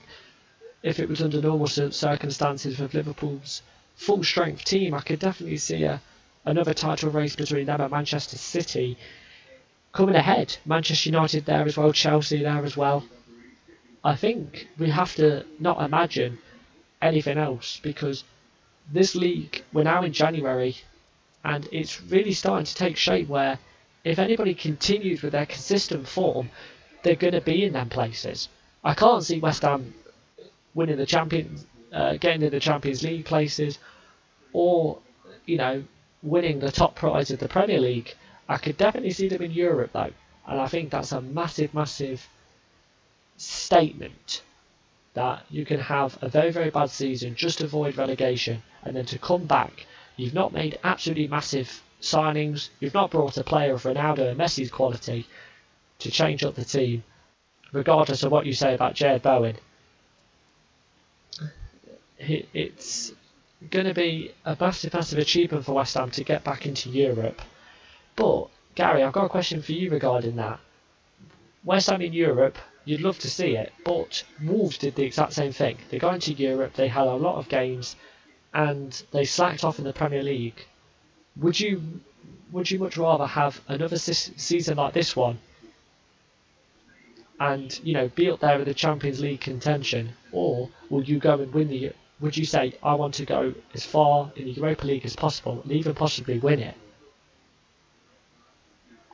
[0.82, 3.62] if it was under normal circumstances with Liverpool's
[3.96, 6.02] full strength team, I could definitely see a,
[6.44, 8.98] another title race between them and Manchester City
[9.94, 10.58] coming ahead.
[10.66, 13.06] Manchester United there as well, Chelsea there as well.
[14.04, 16.38] I think we have to not imagine
[17.02, 18.26] anything else because
[18.92, 20.76] this league, we're now in January,
[21.44, 23.60] and it's really starting to take shape where
[24.04, 26.50] if anybody continues with their consistent form,
[27.04, 28.50] they're going to be in them places.
[28.84, 29.94] I can't see West Ham
[30.74, 33.80] winning the champions, uh, getting in the Champions League places,
[34.52, 35.00] or
[35.46, 35.84] you know
[36.22, 38.14] winning the top prize of the Premier League.
[38.48, 40.12] I could definitely see them in Europe though,
[40.48, 42.28] and I think that's a massive, massive
[43.38, 44.42] statement
[45.14, 49.20] that you can have a very, very bad season, just avoid relegation, and then to
[49.20, 49.86] come back,
[50.16, 54.72] you've not made absolutely massive signings, you've not brought a player of Ronaldo and Messi's
[54.72, 55.26] quality
[56.00, 57.04] to change up the team,
[57.72, 59.56] regardless of what you say about Jarrod Bowen.
[62.20, 63.14] It's
[63.70, 67.42] going to be a massive, massive achievement for West Ham to get back into Europe.
[68.16, 70.60] But, Gary, I've got a question for you regarding that.
[71.64, 75.54] West Ham in Europe, you'd love to see it, but Wolves did the exact same
[75.54, 75.78] thing.
[75.90, 77.96] They got into Europe, they had a lot of games,
[78.54, 80.66] and they slacked off in the Premier League.
[81.38, 81.82] Would you
[82.52, 85.40] would you much rather have another season like this one,
[87.40, 91.40] and you know be up there with the Champions League contention, or will you go
[91.40, 91.92] and win the?
[92.20, 95.62] Would you say I want to go as far in the Europa League as possible
[95.64, 96.76] and even possibly win it?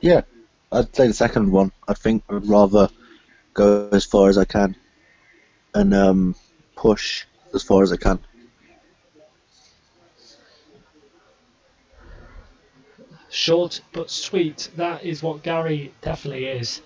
[0.00, 0.22] Yeah,
[0.70, 1.72] I'd say the second one.
[1.88, 2.88] I think I'd rather
[3.54, 4.76] go as far as I can
[5.74, 6.34] and um,
[6.76, 7.24] push
[7.54, 8.20] as far as I can.
[13.30, 16.82] Short but sweet, that is what Gary definitely is.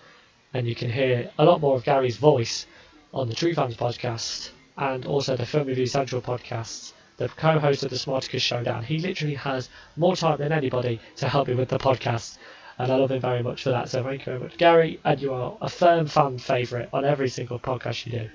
[0.53, 2.67] And you can hear a lot more of Gary's voice
[3.13, 7.83] on the True Fans podcast and also the Film Review Central podcast, the co host
[7.83, 8.85] of the Smarticus Showdown.
[8.85, 12.39] He literally has more time than anybody to help me with the podcast
[12.79, 13.89] and I love him very much for that.
[13.89, 15.01] So thank you very much, Gary.
[15.05, 18.31] And you are a firm fan favourite on every single podcast you do.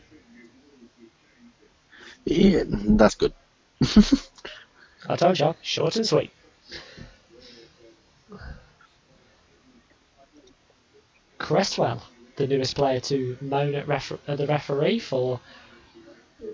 [2.26, 3.34] Yeah, that's good.
[5.10, 6.32] I told you, short and sweet.
[11.50, 12.00] Cresswell,
[12.36, 15.40] the newest player to moan at refer- uh, the referee for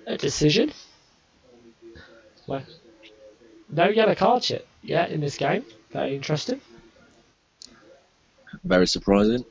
[0.08, 0.72] a decision.
[2.48, 2.64] Well,
[3.68, 5.66] no yellow cards yet, yet in this game.
[5.92, 6.62] Very interesting.
[8.64, 9.44] Very surprising.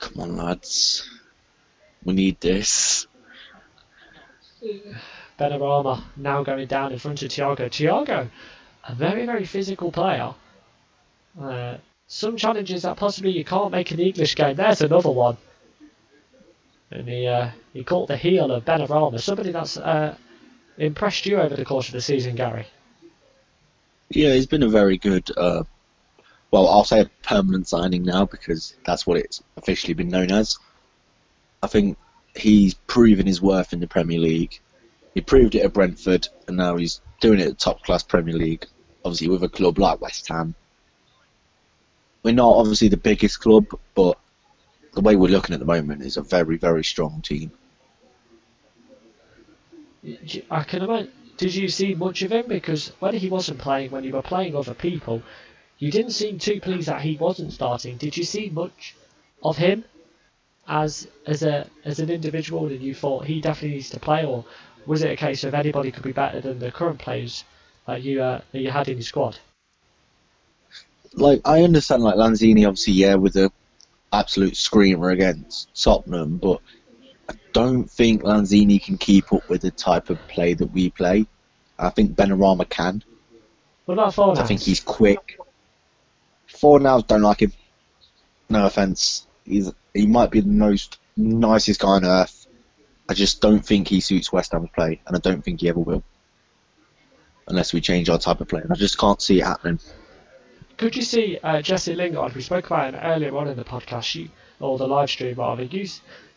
[0.00, 1.08] Come on, lads.
[2.02, 3.06] We need this.
[5.40, 7.70] Benrahma now going down in front of Thiago.
[7.70, 8.28] Thiago,
[8.86, 10.34] a very, very physical player.
[11.40, 14.56] Uh, some challenges that possibly you can't make in the English game.
[14.56, 15.38] There's another one.
[16.90, 20.16] And he uh, he caught the heel of Benrahma, somebody that's uh,
[20.76, 22.66] impressed you over the course of the season, Gary?
[24.10, 25.62] Yeah, he's been a very good, uh,
[26.50, 30.58] well, I'll say a permanent signing now because that's what it's officially been known as.
[31.62, 31.96] I think
[32.34, 34.58] he's proven his worth in the Premier League.
[35.14, 38.66] He proved it at Brentford, and now he's doing it at top class Premier League.
[39.04, 40.54] Obviously, with a club like West Ham.
[42.22, 44.18] We're not obviously the biggest club, but
[44.92, 47.50] the way we're looking at the moment is a very, very strong team.
[50.50, 51.12] I can imagine.
[51.36, 52.46] Did you see much of him?
[52.48, 55.22] Because when he wasn't playing, when you were playing other people,
[55.78, 57.96] you didn't seem too pleased that he wasn't starting.
[57.96, 58.94] Did you see much
[59.42, 59.84] of him
[60.68, 64.44] as as a as an individual that you thought he definitely needs to play, or
[64.90, 67.44] was it a case of anybody could be better than the current players
[67.86, 69.38] that you uh, that you had in your squad?
[71.14, 73.52] Like I understand, like Lanzini, obviously, yeah, with the
[74.12, 76.60] absolute screamer against Tottenham, but
[77.28, 81.24] I don't think Lanzini can keep up with the type of play that we play.
[81.78, 83.04] I think Benrahma can.
[83.84, 84.38] What about Fornals?
[84.38, 85.38] I think he's quick.
[86.48, 87.52] Fornals don't like him.
[88.48, 89.24] No offense.
[89.44, 92.39] He's he might be the most nicest guy on earth.
[93.10, 95.80] I just don't think he suits West Ham's play, and I don't think he ever
[95.80, 96.04] will.
[97.48, 99.80] Unless we change our type of play, and I just can't see it happening.
[100.76, 102.36] Could you see uh, Jesse Lingard?
[102.36, 104.28] We spoke about him earlier on in the podcast, you,
[104.60, 105.64] or the live stream rather.
[105.64, 105.88] You,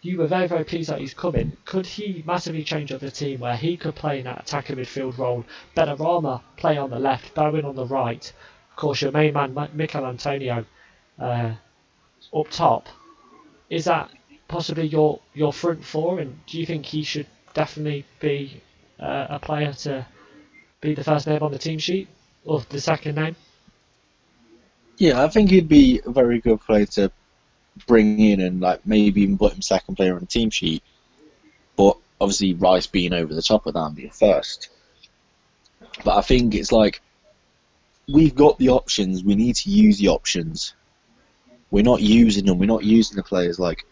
[0.02, 1.56] you were very, very pleased that he's coming.
[1.66, 5.20] Could he massively change up the team where he could play in that attacking midfield
[5.20, 5.46] role?
[5.78, 8.34] Benrahma play on the left, Bowen on the right.
[8.72, 10.66] Of course, your main man, Michail Antonio,
[11.20, 11.54] uh,
[12.34, 12.88] up top.
[13.70, 14.10] Is that
[14.54, 16.20] possibly your, your front four?
[16.20, 17.26] And do you think he should
[17.56, 18.62] definitely be
[19.00, 20.06] uh, a player to
[20.80, 22.08] be the first name on the team sheet?
[22.46, 23.36] Or the second name?
[24.98, 27.12] Yeah, I think he'd be a very good player to
[27.88, 30.84] bring in and like maybe even put him second player on the team sheet.
[31.76, 34.70] But obviously Rice being over the top of that and being first.
[36.06, 37.02] But I think it's like
[38.08, 39.24] we've got the options.
[39.24, 40.76] We need to use the options.
[41.72, 42.60] We're not using them.
[42.60, 43.86] We're not using the players like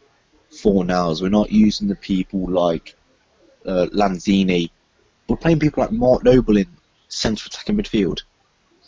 [0.52, 1.22] Fornals.
[1.22, 2.96] We're not using the people like
[3.66, 4.70] uh, Lanzini.
[5.28, 6.68] We're playing people like Mark Noble in
[7.08, 8.22] central attacking midfield.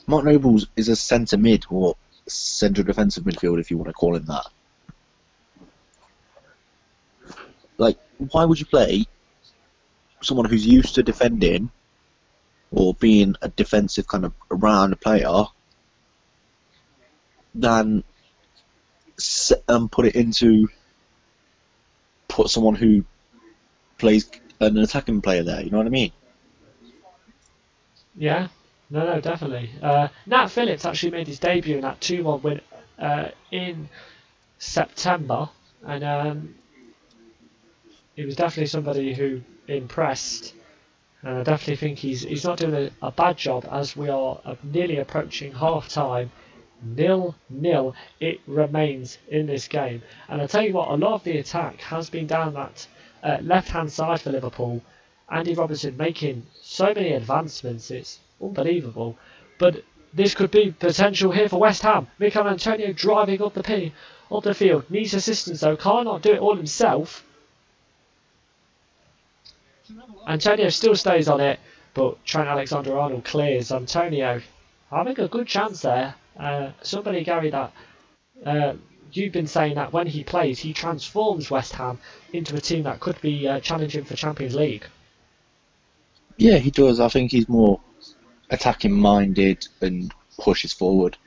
[0.08, 1.96] Mark Noble is a centre mid or
[2.28, 4.46] central defensive midfield, if you want to call him that.
[7.78, 9.06] Like, why would you play
[10.22, 11.70] someone who's used to defending
[12.72, 15.44] or being a defensive kind of around player
[17.56, 18.04] than
[19.18, 20.68] s- um, put it into
[22.34, 23.06] put someone who
[24.00, 24.30] plays
[24.60, 25.62] an attacking player there.
[25.62, 26.12] You know what I mean?
[28.16, 28.48] Yeah,
[28.90, 29.70] no, no, definitely.
[29.82, 32.62] Uh, Nat Phillips actually made his debut in that 2 1 win
[32.98, 33.88] uh, in
[34.58, 35.48] September,
[35.86, 36.56] and um,
[38.16, 40.54] he was definitely somebody who impressed.
[41.22, 44.40] And I definitely think he's he's not doing a, a bad job as we are
[44.64, 46.32] nearly approaching half time.
[46.84, 50.02] Nil nil, it remains in this game.
[50.28, 52.88] And I tell you what, a lot of the attack has been down that
[53.24, 54.82] uh, left hand side for Liverpool.
[55.30, 59.18] Andy Robertson making so many advancements, it's unbelievable.
[59.58, 62.08] But this could be potential here for West Ham.
[62.20, 63.94] Mikel Antonio driving up the p
[64.32, 67.24] up the field, needs assistance though, cannot do it all himself.
[70.28, 71.60] Antonio still stays on it,
[71.94, 73.72] but Trent Alexander Arnold clears.
[73.72, 74.42] Antonio
[74.90, 76.16] having a good chance there.
[76.38, 77.72] Uh, somebody, Gary, that
[78.46, 78.74] uh,
[79.12, 82.00] you've been saying that when he plays, he transforms West Ham
[82.32, 84.86] into a team that could be uh, challenging for Champions League.
[86.38, 87.00] Yeah, he does.
[87.00, 87.80] I think he's more
[88.50, 91.18] attacking minded and pushes forward.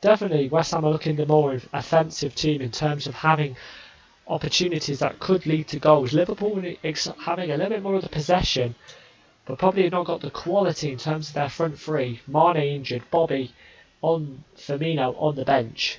[0.00, 3.56] Definitely, West Ham are looking the more offensive team in terms of having
[4.26, 6.12] opportunities that could lead to goals.
[6.12, 6.62] Liverpool
[7.24, 8.74] having a little bit more of the possession,
[9.46, 12.20] but probably not got the quality in terms of their front three.
[12.26, 13.52] Mane injured, Bobby
[14.02, 15.98] on Firmino on the bench.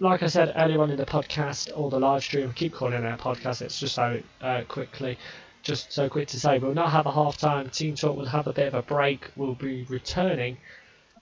[0.00, 2.94] Like I said earlier on in the podcast or the live stream, I keep calling
[2.94, 3.62] it a podcast.
[3.62, 5.18] It's just so uh, quickly,
[5.62, 8.16] just so quick to say, we'll not have a half time team talk.
[8.16, 9.30] We'll have a bit of a break.
[9.36, 10.56] We'll be returning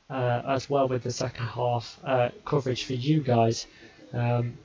[0.09, 3.67] uh, as well with the second half uh, coverage for you guys.
[4.13, 4.57] Um,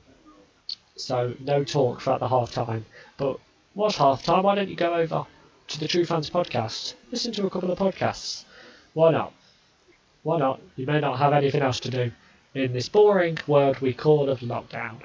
[0.96, 2.86] so no talk throughout the half time.
[3.16, 3.38] But
[3.74, 4.44] what's half time?
[4.44, 5.26] Why don't you go over
[5.68, 6.94] to the True Fans podcast?
[7.10, 8.44] Listen to a couple of podcasts.
[8.94, 9.32] Why not?
[10.22, 10.60] Why not?
[10.76, 12.12] You may not have anything else to do
[12.54, 15.00] in this boring world we call of lockdown.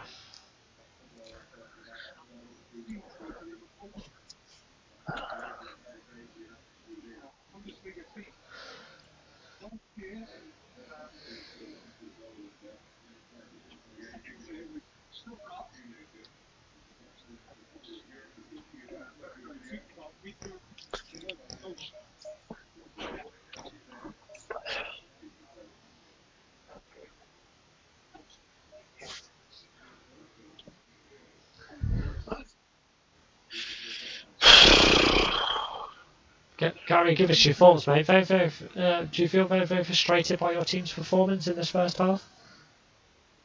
[36.90, 38.06] Ga- Gary, give us your thoughts, mate.
[38.06, 41.70] Very, very, uh, do you feel very, very frustrated by your team's performance in this
[41.70, 42.28] first half?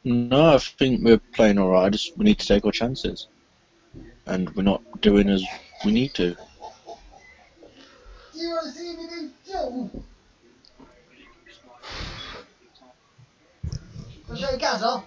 [0.03, 1.91] No, I think we're playing alright.
[1.91, 3.27] Just we need to take our chances,
[4.25, 5.43] and we're not doing as
[5.85, 6.33] we need to.
[8.33, 9.89] Do you want to see me do Joe?
[14.27, 15.03] Was it Gaza?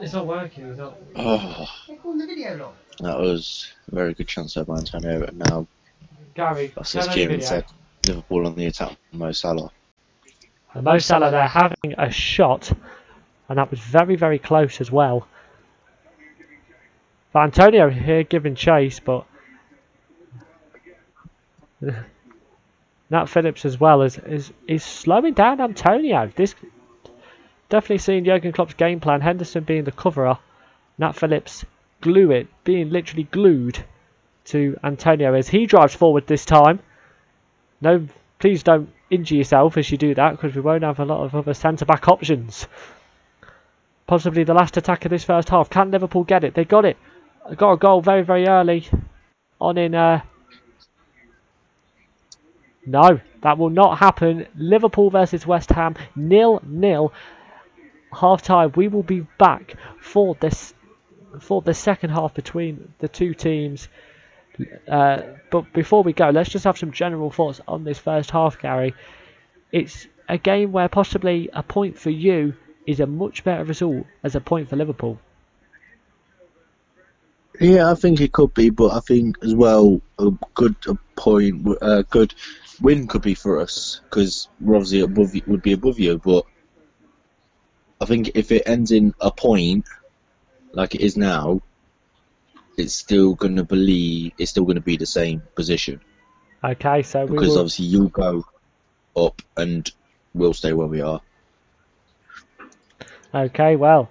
[0.00, 0.64] It's not working.
[0.66, 0.96] It's not.
[1.16, 2.74] Oh, They called the video log.
[3.06, 5.24] That was a very good chance there by Antonio.
[5.24, 5.66] And now,
[6.34, 7.48] Gary, that's turn as on your Kieran video.
[7.48, 7.64] said,
[8.06, 8.96] Liverpool on the attack.
[9.12, 9.70] Mo Salah.
[10.74, 12.72] And Mo Salah there having a shot,
[13.48, 15.26] and that was very, very close as well.
[17.32, 19.26] But Antonio here giving chase, but
[23.10, 26.30] Nat Phillips as well is is is slowing down Antonio.
[26.34, 26.54] This
[27.68, 29.20] definitely seeing Jurgen Klopp's game plan.
[29.20, 30.38] Henderson being the coverer,
[30.98, 31.64] Nat Phillips
[32.00, 33.84] glue it, being literally glued
[34.44, 36.80] to Antonio as he drives forward this time.
[37.80, 38.06] No,
[38.38, 41.34] please don't injure yourself as you do that because we won't have a lot of
[41.34, 42.66] other centre back options.
[44.06, 45.68] Possibly the last attack of this first half.
[45.68, 46.54] Can Liverpool get it?
[46.54, 46.96] They got it.
[47.56, 48.88] Got a goal very, very early
[49.60, 50.22] on in uh,
[52.88, 54.46] No, that will not happen.
[54.56, 57.12] Liverpool versus West Ham, nil nil.
[58.18, 58.72] Half time.
[58.76, 60.72] We will be back for this
[61.40, 63.88] for the second half between the two teams.
[64.88, 68.60] Uh, but before we go, let's just have some general thoughts on this first half,
[68.60, 68.94] Gary.
[69.70, 72.54] It's a game where possibly a point for you
[72.86, 75.18] is a much better result as a point for Liverpool.
[77.60, 80.76] Yeah, I think it could be, but I think as well a good
[81.16, 82.34] point, a good
[82.80, 86.18] win could be for us because we're obviously above would be above you.
[86.18, 86.46] But
[88.00, 89.86] I think if it ends in a point,
[90.72, 91.60] like it is now,
[92.76, 96.00] it's still gonna believe it's still gonna be the same position
[96.62, 98.44] Okay, so we because will, obviously you'll go
[99.16, 99.90] up and
[100.34, 101.20] we'll stay where we are.
[103.32, 104.10] Okay, well,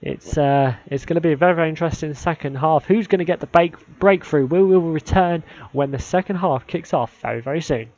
[0.00, 2.86] it's uh, it's going to be a very very interesting second half.
[2.86, 4.46] Who's going to get the break breakthrough?
[4.46, 5.42] We will return
[5.72, 7.90] when the second half kicks off very very soon.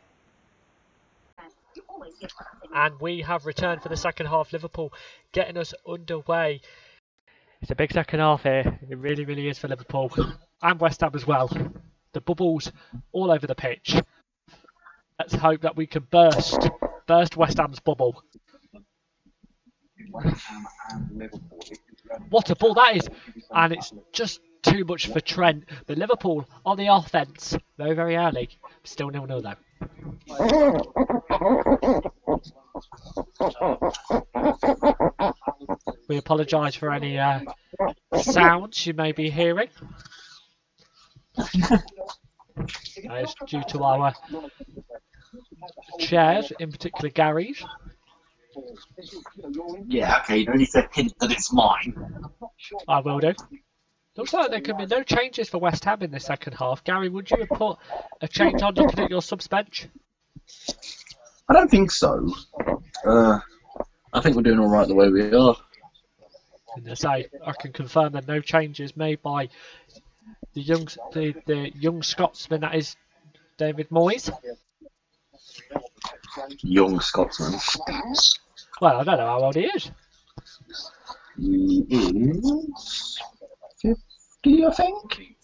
[2.74, 4.52] And we have returned for the second half.
[4.52, 4.92] Liverpool
[5.30, 6.62] getting us underway.
[7.64, 8.78] It's a big second half here.
[8.90, 10.12] It really really is for Liverpool
[10.60, 11.48] and West Ham as well.
[12.12, 12.70] The bubbles
[13.10, 13.96] all over the pitch.
[15.18, 16.68] Let's hope that we can burst
[17.06, 18.22] burst West Ham's bubble.
[22.28, 23.08] What a ball that is!
[23.50, 25.64] And it's just too much for Trent.
[25.86, 28.50] But Liverpool on the offence, very, very early.
[28.82, 29.54] Still nil nil though.
[36.08, 37.40] We apologise for any uh,
[38.20, 39.68] sounds you may be hearing.
[41.36, 44.14] That is due to our
[45.98, 47.64] chairs, in particular Gary's.
[49.88, 50.38] Yeah, okay.
[50.38, 51.94] You don't need to hint that it's mine.
[52.86, 53.34] I will do.
[54.16, 56.84] Looks like there could be no changes for West Ham in the second half.
[56.84, 57.78] Gary, would you have put
[58.20, 59.88] a change on looking at your subs bench?
[61.48, 62.32] I don't think so.
[63.04, 63.40] Uh,
[64.12, 65.56] I think we're doing all right the way we are.
[66.76, 69.48] And I I can confirm that no changes made by
[70.54, 72.96] the young, the, the young Scotsman that is
[73.58, 74.30] David Moyes.
[76.62, 77.58] Young Scotsman.
[78.80, 79.90] Well, I don't know how old he is.
[81.36, 83.20] He is
[84.44, 85.36] fifty, I think.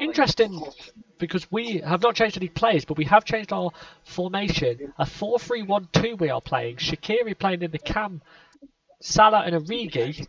[0.00, 0.62] Interesting
[1.18, 3.70] because we have not changed any players, but we have changed our
[4.04, 4.92] formation.
[4.98, 6.76] A 4 3 1 2 we are playing.
[6.76, 8.22] Shaqiri playing in the cam,
[9.00, 10.26] Salah and Origi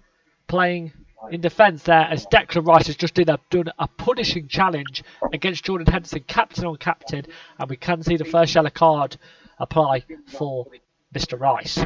[0.47, 0.91] playing
[1.29, 5.03] in defence there as Declan Rice has just did a, done a punishing challenge
[5.33, 7.25] against Jordan Henderson, captain on captain,
[7.59, 9.17] and we can see the first yellow card
[9.59, 10.67] apply for
[11.13, 11.39] Mr.
[11.39, 11.85] Rice.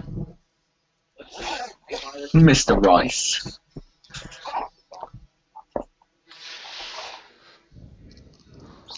[1.91, 2.83] Mr.
[2.83, 3.59] Rice.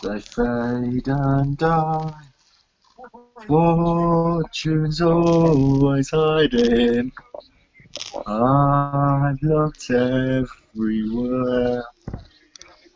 [0.03, 2.13] They fade and die.
[3.47, 7.11] Fortune's always hiding.
[8.25, 11.83] I've looked everywhere.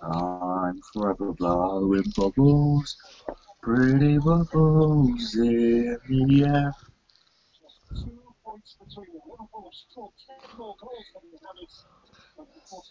[0.01, 2.95] I'm forever blowing bubbles,
[3.61, 6.73] pretty bubbles in the air.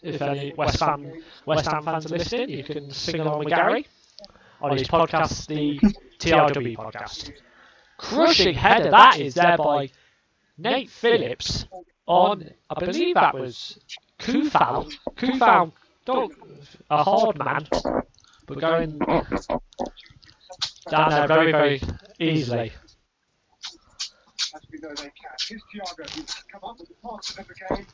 [0.03, 1.13] If any West Ham
[1.45, 3.87] West Ham fans are listening, you can sing along with Gary
[4.61, 5.81] on his podcast, the
[6.19, 7.31] TRW podcast.
[7.97, 9.89] Crushing header that is there by
[10.57, 11.65] Nate Phillips
[12.07, 13.79] on, I believe that was
[14.19, 14.87] Coufal.
[15.17, 15.73] Coufal,
[16.07, 16.31] not
[16.89, 17.67] a hard man,
[18.47, 19.01] but going
[20.89, 21.81] down there very, very
[22.19, 22.71] easily.
[24.53, 25.11] As we know they can.
[25.47, 27.87] Here's Thiago, who's come up with the pass of the game.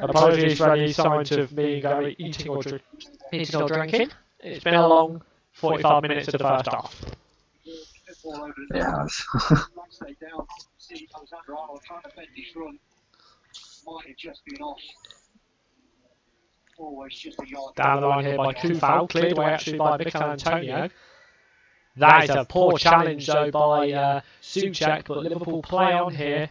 [0.00, 2.82] Apologies for any signs of me going eating or, drink,
[3.32, 4.10] eating or drinking.
[4.40, 5.22] It's been a long
[5.52, 7.04] 45 minutes of the first half.
[8.24, 9.24] It has.
[9.90, 10.46] Stay down.
[10.78, 12.78] See Alexander Arnold trying to bend his run.
[13.86, 14.80] Might have just been off.
[16.78, 17.74] Always just a yard.
[17.76, 20.88] Down the line here by Coufal, cleared away actually by Mikel Antonio.
[21.96, 26.50] That is a poor challenge though by uh, Souček, but Liverpool play on here.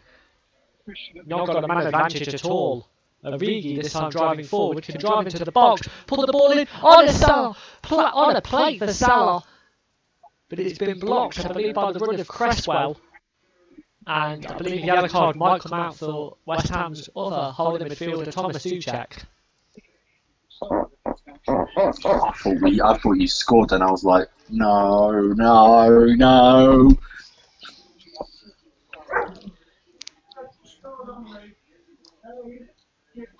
[1.25, 2.87] Not got a man advantage at all.
[3.23, 7.07] Origi this time driving forward, can drive into the box, pull the ball in on
[7.07, 7.55] a Salah,
[7.91, 9.43] on a plate for Salah,
[10.49, 12.97] but it's been blocked, I believe, by the run of Cresswell.
[14.07, 18.31] And I believe the yellow card might come out for West Ham's other holding midfielder,
[18.31, 19.23] Thomas Souček.
[21.47, 26.97] I thought we, I thought you scored, and I was like, no, no, no.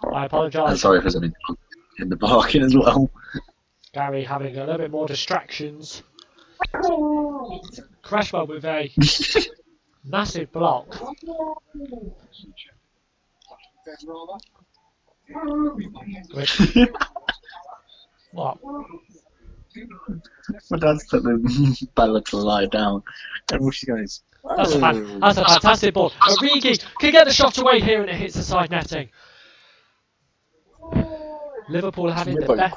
[0.04, 0.82] I I'm apologise.
[0.82, 1.32] sorry if there's any
[2.00, 3.10] in the barking as well.
[3.94, 6.02] Gary having a little bit more distractions.
[8.02, 8.90] Cresswell with a
[10.04, 10.96] massive block.
[16.34, 16.60] Which,
[18.32, 18.58] what?
[20.70, 23.04] My dad's telling Bella to lie down,
[23.52, 24.22] and she goes,
[24.58, 26.12] That's a, fan, that's a fantastic ball.
[26.22, 29.10] Origi can get the shot away here and it hits the side netting.
[31.70, 32.76] Liverpool having the best.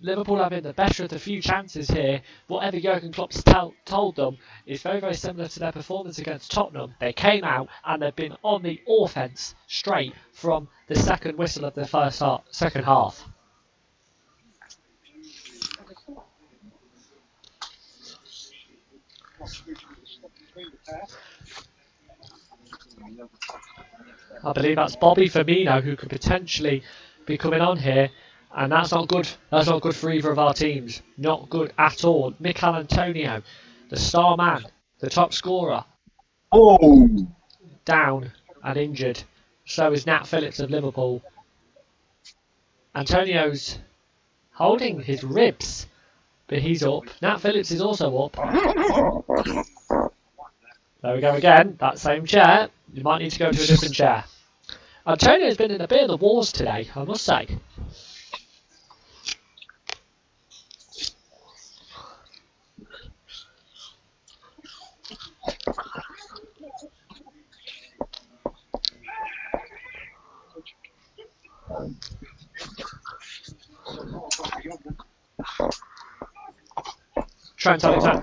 [0.00, 2.20] Liverpool having the better of the few chances here.
[2.48, 4.36] Whatever Jurgen Klopp's tell, told them
[4.66, 6.94] is very, very similar to their performance against Tottenham.
[7.00, 11.74] They came out and they've been on the offence straight from the second whistle of
[11.74, 13.26] the first half, second half.
[24.44, 26.82] I believe that's Bobby Firmino who could potentially
[27.26, 28.10] be coming on here,
[28.54, 29.28] and that's not good.
[29.50, 31.02] That's not good for either of our teams.
[31.16, 32.34] Not good at all.
[32.38, 33.42] Mikel Antonio,
[33.88, 34.66] the star man,
[35.00, 35.84] the top scorer,
[36.52, 37.26] Oh!
[37.84, 38.30] down
[38.62, 39.22] and injured.
[39.64, 41.22] So is Nat Phillips of Liverpool.
[42.94, 43.78] Antonio's
[44.52, 45.86] holding his ribs,
[46.46, 47.04] but he's up.
[47.22, 48.36] Nat Phillips is also up.
[51.02, 51.76] There we go again.
[51.80, 52.70] That same chair.
[52.92, 54.24] You might need to go to a different chair.
[55.06, 57.46] Antonio's been in a bit of the wars today, I must say.
[77.64, 78.22] Trent Alexander.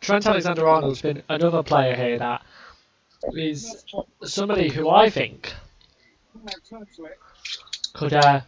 [0.00, 2.40] Trent Alexander Arnold's been another player here that
[3.34, 3.84] is
[4.24, 5.52] somebody who I think
[7.92, 8.40] could uh,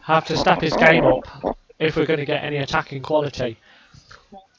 [0.00, 3.58] have to step his game up if we're going to get any attacking quality.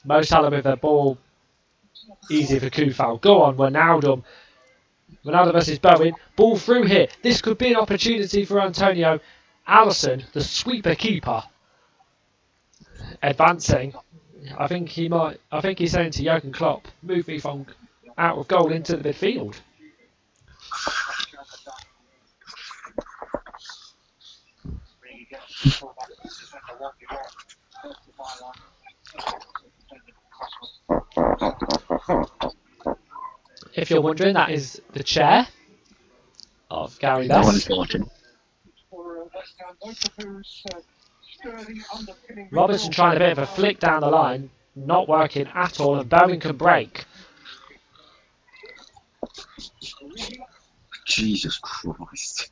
[0.04, 1.18] Mo Salah with a ball
[2.30, 3.20] easy for Coufal.
[3.20, 4.22] Go on, Ronaldo.
[5.24, 6.14] Ronaldo versus Bowen.
[6.36, 7.08] Ball through here.
[7.22, 9.18] This could be an opportunity for Antonio.
[9.66, 11.42] Alisson, the sweeper keeper,
[13.22, 13.94] advancing.
[14.58, 15.40] I think he might.
[15.50, 17.66] I think he's saying to Jurgen Klopp, move me from
[18.18, 19.56] out of goal into the midfield.
[33.74, 35.46] If you're wondering, that is the chair
[36.70, 37.70] of Gary No Best.
[37.70, 38.10] watching.
[42.50, 46.08] Robertson trying a bit of a flick down the line, not working at all, and
[46.08, 47.04] Bowen can break.
[51.06, 52.50] Jesus Christ.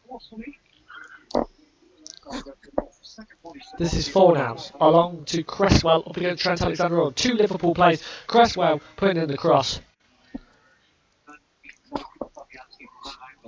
[3.78, 4.56] This is four now.
[4.80, 7.16] Along to Cresswell up against Trent Alexander-Arnold.
[7.16, 8.02] Two Liverpool players.
[8.26, 9.80] Cresswell putting in the cross.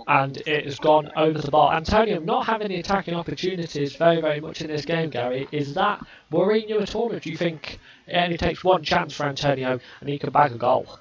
[0.06, 1.74] And it has gone over the bar.
[1.74, 5.48] Antonio not having the attacking opportunities very, very much in this game, Gary.
[5.52, 9.14] Is that worrying you at all, or do you think it only takes one chance
[9.14, 10.98] for Antonio and he can bag a goal?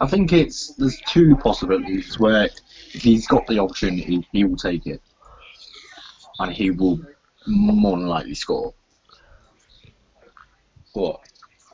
[0.00, 2.48] I think it's there's two possibilities where
[2.94, 5.02] if he's got the opportunity, he will take it,
[6.38, 6.98] and he will
[7.46, 8.72] more than likely score.
[10.94, 11.20] But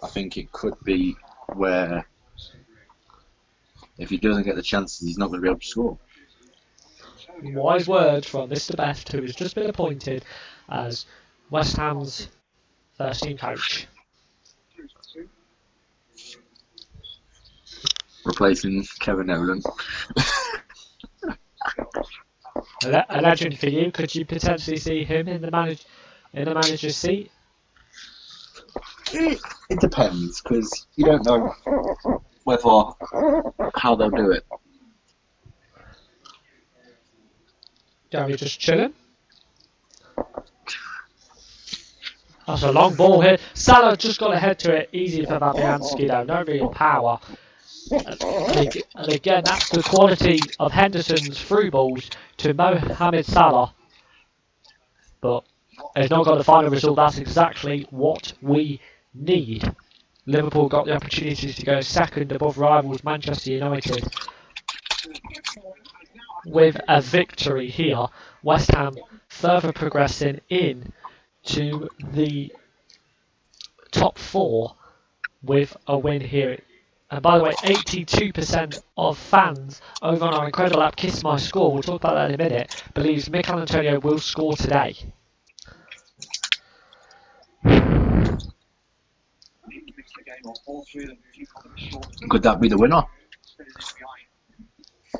[0.03, 1.17] I think it could be
[1.55, 2.07] where
[3.99, 5.99] if he doesn't get the chances, he's not going to be able to score.
[7.43, 8.77] Wise words from Mr.
[8.77, 10.25] Best, who has just been appointed
[10.69, 11.07] as
[11.51, 12.29] West Ham's
[12.97, 13.87] first team coach.
[18.25, 19.63] Replacing Kevin Nolan.
[22.83, 23.91] A, le- a legend for you.
[23.93, 25.85] Could you potentially see him in the manage
[26.33, 27.31] in the manager's seat?
[29.13, 29.41] It,
[29.71, 31.55] it depends because you don't know
[32.47, 34.47] whether how they'll do it.
[38.11, 38.95] Gary just chilling.
[42.47, 43.39] That's a long ball here.
[43.55, 44.91] Salah just got ahead to it.
[44.93, 46.23] Easy for Fabianski though.
[46.23, 47.19] No real power.
[47.91, 53.75] And again, that's the quality of Henderson's through balls to Mohamed Salah.
[55.21, 55.43] But
[55.97, 56.95] it's not got the final result.
[56.95, 58.81] That's exactly what we
[59.15, 59.69] need.
[60.27, 64.05] Liverpool got the opportunity to go second above rivals Manchester United
[66.47, 68.07] with a victory here.
[68.43, 68.95] West Ham
[69.29, 70.93] further progressing in
[71.45, 72.53] to the
[73.93, 74.75] top four
[75.43, 76.59] with a win here.
[77.09, 81.73] And by the way, 82% of fans over on our incredible app Kiss My Score,
[81.73, 84.97] we'll talk about that in a minute, believes Mikel Antonio will score today.
[92.29, 93.03] Could that be the winner?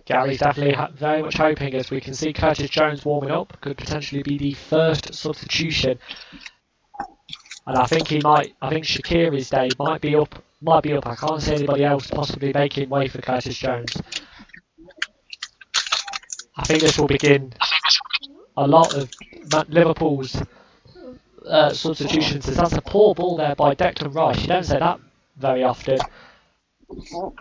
[0.05, 4.23] Gary's definitely very much hoping, as we can see Curtis Jones warming up, could potentially
[4.23, 5.99] be the first substitution.
[7.67, 8.55] And I think he might.
[8.63, 10.43] I think Shaqiri's day might be up.
[10.61, 11.07] Might be up.
[11.07, 13.97] I can't see anybody else possibly making way for Curtis Jones.
[16.57, 17.53] I think this will begin
[18.57, 19.11] a lot of
[19.69, 20.41] Liverpool's
[21.47, 22.49] uh, substitutions.
[22.49, 24.41] As that's a poor ball there by Declan Rice.
[24.43, 25.01] You don't say that
[25.37, 25.99] very often.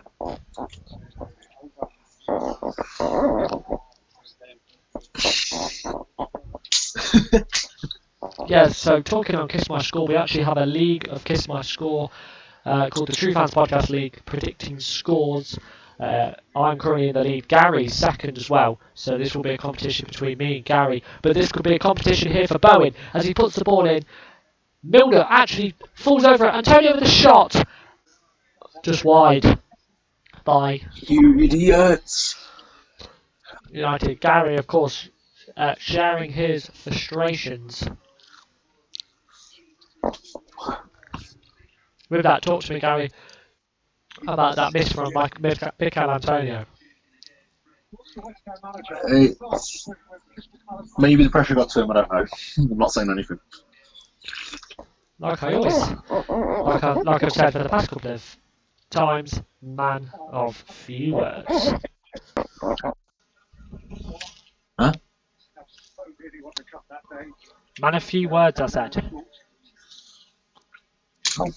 [8.48, 11.62] Yeah, so talking on Kiss My Score, we actually have a league of Kiss My
[11.62, 12.10] Score
[12.64, 15.58] uh, called the True Fans Podcast League, predicting scores.
[15.98, 17.48] Uh, I'm currently in the lead.
[17.48, 21.02] Gary's second as well, so this will be a competition between me and Gary.
[21.22, 24.04] But this could be a competition here for Bowen as he puts the ball in.
[24.82, 26.46] Milner actually falls over.
[26.46, 27.66] Antonio with a shot,
[28.82, 29.58] just wide
[30.44, 32.36] by You idiots!
[33.70, 34.20] United.
[34.20, 35.08] Gary, of course,
[35.56, 37.88] uh, sharing his frustrations.
[42.08, 43.10] With that, talk to me, Gary,
[44.22, 46.64] about that miss from Mike, Mikel Antonio.
[50.98, 52.26] Maybe the pressure got to him, I don't know.
[52.58, 53.38] I'm not saying anything.
[55.18, 58.36] Like I always, like, I, like I've said for the past couple of
[58.90, 61.72] times, man of few words.
[64.78, 64.92] Huh?
[67.80, 69.10] Man of few words, I said.
[71.38, 71.52] Oh.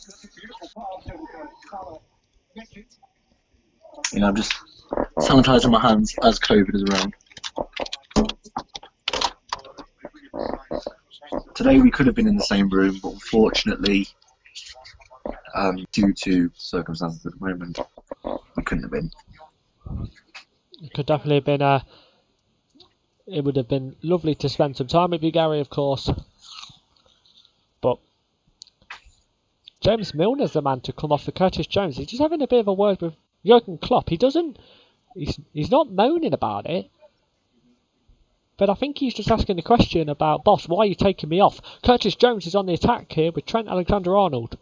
[2.55, 4.53] You know, I'm just
[5.19, 7.13] sanitising my hands as COVID is around.
[11.53, 14.07] Today we could have been in the same room, but unfortunately,
[15.53, 17.79] um, due to circumstances at the moment,
[18.55, 19.11] we couldn't have been.
[20.81, 21.85] It could definitely have been a.
[23.27, 26.09] It would have been lovely to spend some time with you, Gary, of course.
[27.81, 27.99] But
[29.81, 31.97] James Milner's the man to come off for Curtis Jones.
[31.97, 33.15] He's just having a bit of a word with
[33.45, 34.09] Jurgen Klopp.
[34.09, 34.59] He doesn't.
[35.15, 36.89] He's he's not moaning about it.
[38.57, 41.39] But I think he's just asking the question about, boss, why are you taking me
[41.39, 41.61] off?
[41.81, 44.57] Curtis Jones is on the attack here with Trent Alexander-Arnold.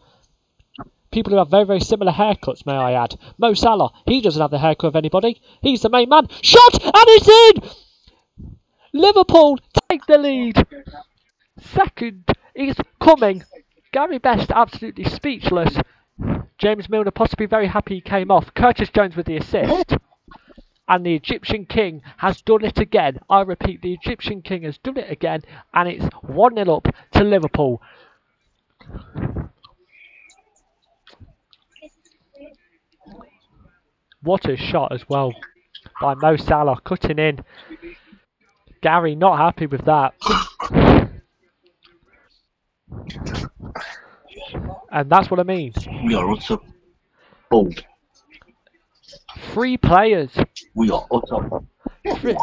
[1.09, 3.17] People who have very, very similar haircuts, may I add.
[3.39, 5.41] Mo Salah, he doesn't have the haircut of anybody.
[5.63, 6.27] He's the main man.
[6.43, 6.83] Shot!
[6.83, 8.51] And it's in!
[8.93, 9.57] Liverpool
[9.89, 10.63] take the lead.
[11.59, 13.43] Second is coming.
[13.91, 15.77] Gary Best absolutely speechless.
[16.57, 18.53] James Milner possibly very happy he came off.
[18.53, 19.95] Curtis Jones with the assist.
[20.89, 23.19] And the Egyptian King has done it again.
[23.29, 25.41] I repeat, the Egyptian King has done it again.
[25.73, 27.81] And it's 1 0 up to Liverpool.
[34.21, 35.33] What a shot as well
[36.01, 37.43] by Mo Salah cutting in.
[38.81, 40.13] Gary not happy with that.
[44.91, 45.73] And that's what I mean.
[46.05, 46.57] We are utter
[47.49, 47.71] bull.
[49.53, 50.31] Three players,
[50.73, 51.49] We are utter.
[52.17, 52.35] three,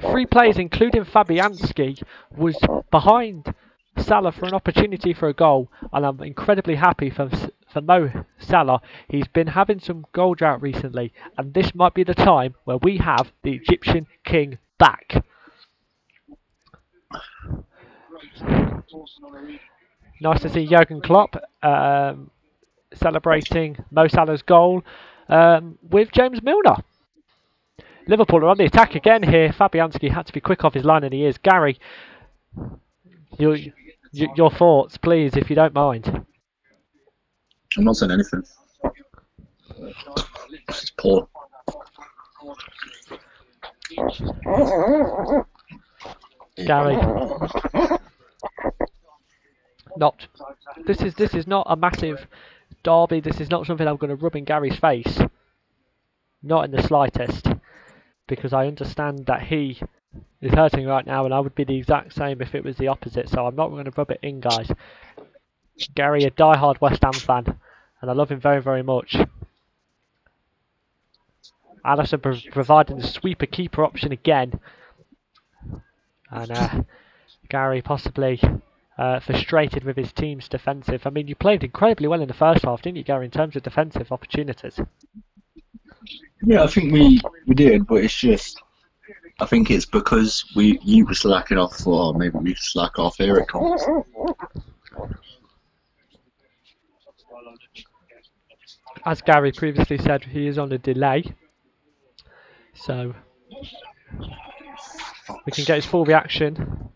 [0.00, 2.02] three players, including Fabianski,
[2.36, 2.56] was
[2.90, 3.54] behind
[3.98, 7.28] Salah for an opportunity for a goal, and I'm incredibly happy for
[7.68, 8.80] for Mo Salah.
[9.08, 12.98] He's been having some goal drought recently, and this might be the time where we
[12.98, 15.24] have the Egyptian king back.
[20.20, 22.30] Nice to see Jurgen Klopp um,
[22.94, 24.82] celebrating Mo Salah's goal
[25.28, 26.76] um, with James Milner.
[28.06, 29.48] Liverpool are on the attack again here.
[29.50, 31.38] Fabianski had to be quick off his line, and he is.
[31.38, 31.78] Gary,
[33.38, 33.56] your
[34.12, 36.24] your, your thoughts, please, if you don't mind.
[37.76, 38.44] I'm not saying anything.
[40.68, 41.28] It's poor.
[46.56, 46.96] Gary,
[49.96, 50.26] not.
[50.86, 52.26] This is this is not a massive
[52.82, 53.20] derby.
[53.20, 55.20] This is not something I'm going to rub in Gary's face.
[56.42, 57.48] Not in the slightest,
[58.26, 59.80] because I understand that he
[60.40, 62.88] is hurting right now, and I would be the exact same if it was the
[62.88, 63.28] opposite.
[63.28, 64.70] So I'm not going to rub it in, guys.
[65.94, 67.58] Gary, a die-hard West Ham fan,
[68.00, 69.16] and I love him very, very much.
[71.84, 74.60] Alisson pro- providing the sweeper keeper option again,
[76.30, 76.82] and uh,
[77.48, 78.40] Gary possibly
[78.98, 81.06] uh, frustrated with his team's defensive.
[81.06, 83.56] I mean, you played incredibly well in the first half, didn't you, Gary, in terms
[83.56, 84.80] of defensive opportunities?
[86.44, 88.60] Yeah, I think we, we did, but it's just
[89.40, 93.16] I think it's because we you were slacking off, or maybe we slack off.
[93.16, 93.82] Here comes.
[99.06, 101.24] as Gary previously said, he is on a delay.
[102.74, 103.14] So
[105.44, 106.88] we can get his full reaction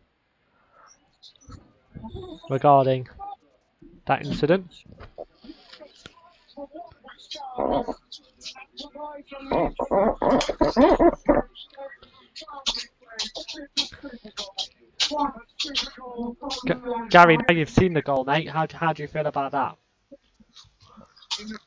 [2.51, 3.09] regarding
[4.07, 4.73] that incident.
[16.67, 16.75] G-
[17.11, 18.49] Gary, now you've seen the goal, mate.
[18.49, 19.77] How, how do you feel about that?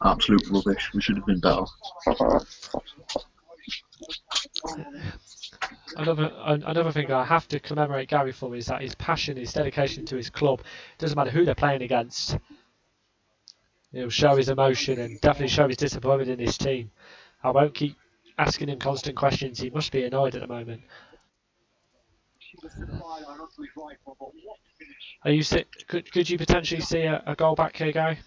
[0.04, 0.92] Absolute rubbish.
[0.94, 1.64] We should have been better.
[5.96, 10.06] Another another thing I have to commemorate Gary for is that his passion, his dedication
[10.06, 10.62] to his club.
[10.98, 12.38] Doesn't matter who they're playing against.
[13.92, 16.92] He'll show his emotion and definitely show his disappointment in his team.
[17.44, 17.98] I won't keep
[18.38, 19.60] asking him constant questions.
[19.60, 20.82] He must be annoyed at the moment.
[25.24, 28.20] Are you si- could could you potentially see a, a goal back here, Gary?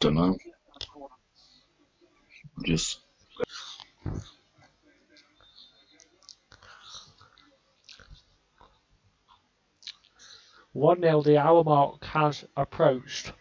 [0.00, 0.36] Don't know.
[2.64, 3.00] Just
[10.82, 13.32] One 0 The hour mark has approached.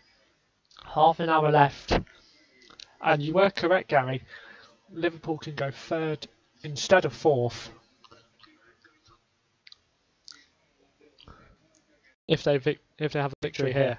[0.86, 2.00] Half an hour left,
[3.02, 4.22] and you were correct, Gary.
[4.92, 6.28] Liverpool can go third
[6.62, 7.72] instead of fourth
[12.28, 13.98] if they vic- if they have a victory here.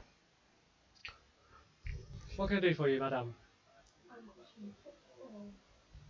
[2.37, 3.35] What can I do for you, madam?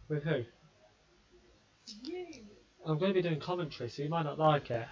[0.07, 0.45] With who?
[2.03, 2.27] You.
[2.85, 4.87] I'm going to be doing commentary, so you might not like it.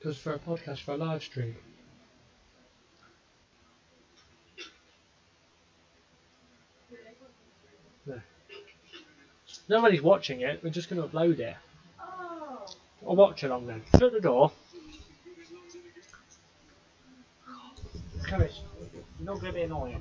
[0.00, 1.54] Because for a podcast, for a live stream.
[8.06, 8.18] No.
[9.68, 11.54] Nobody's watching it, we're just going to upload it.
[13.02, 13.82] Or watch along then.
[13.98, 14.52] Shut the door.
[18.22, 18.62] Courage,
[19.18, 20.00] you're not going to be annoying.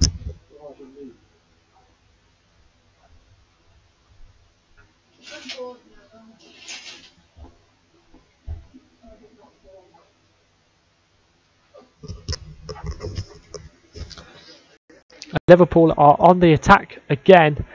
[15.47, 17.65] Liverpool are on the attack again.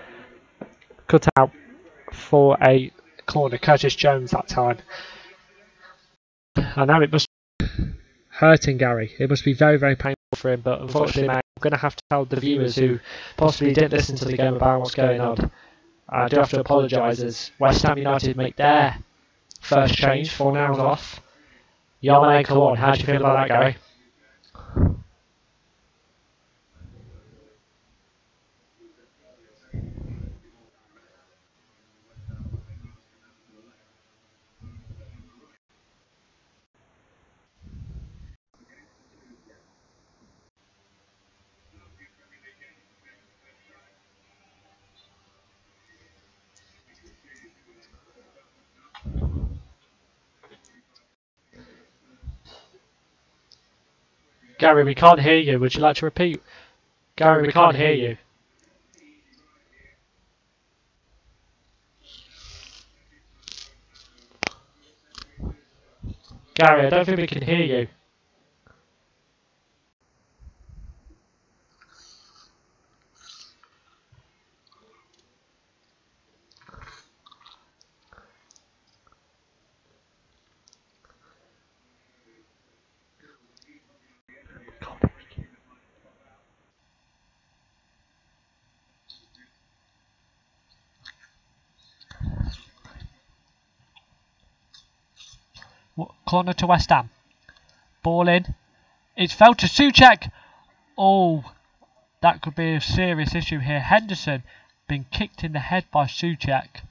[1.06, 1.50] Cut out
[2.12, 2.90] for a
[3.26, 3.58] corner.
[3.58, 4.78] Curtis Jones that time.
[6.56, 7.28] I know it must
[7.58, 7.66] be
[8.28, 9.12] hurting Gary.
[9.18, 12.02] It must be very, very painful for him, but unfortunately, I'm going to have to
[12.10, 12.98] tell the viewers who
[13.36, 15.50] possibly didn't listen to the game about what's going on.
[16.08, 18.96] I do have to apologise as West Ham United make their
[19.60, 21.20] first change, Fornals off.
[22.02, 23.76] Yamane, come on, how do you feel about that, Gary?
[54.58, 55.58] Gary, we can't hear you.
[55.58, 56.42] Would you like to repeat?
[57.16, 58.16] Gary, we can't hear you.
[66.54, 67.88] Gary, I don't think we can hear you.
[96.26, 97.10] Corner to West Ham.
[98.02, 98.54] Ball in.
[99.16, 100.30] It's fell to Souček.
[100.98, 101.44] Oh,
[102.20, 103.80] that could be a serious issue here.
[103.80, 104.42] Henderson
[104.88, 106.82] been kicked in the head by Souček.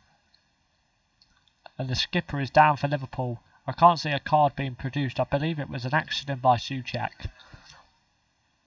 [1.78, 3.39] And the skipper is down for Liverpool.
[3.68, 5.20] I can't see a card being produced.
[5.20, 7.30] I believe it was an accident by Souček.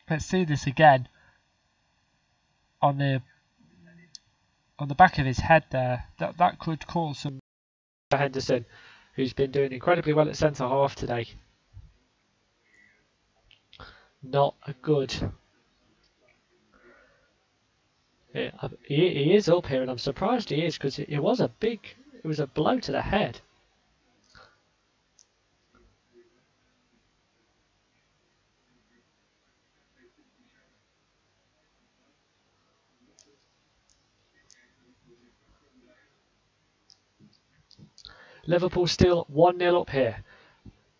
[0.09, 1.09] Let's see this again.
[2.83, 3.23] On the
[4.79, 6.05] on the back of his head there.
[6.19, 7.41] That that could cause some
[8.13, 8.67] Henderson
[9.17, 11.27] who's been doing incredibly well at centre half today.
[14.23, 15.33] Not a good.
[18.33, 18.51] He,
[18.89, 21.81] he is up here, and I'm surprised he is because it, it was a big,
[22.23, 23.41] it was a blow to the head.
[38.47, 40.17] Liverpool still 1 0 up here.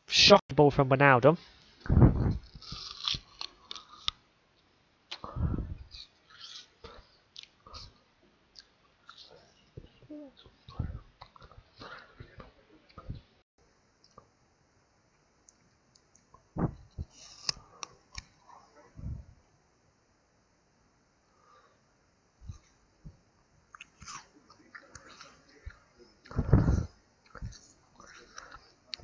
[0.09, 1.39] shocking ball from Wijnaldum.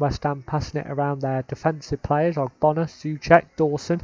[0.02, 4.00] West Ham passing it around their defensive players like Bonner, Souček, Dawson.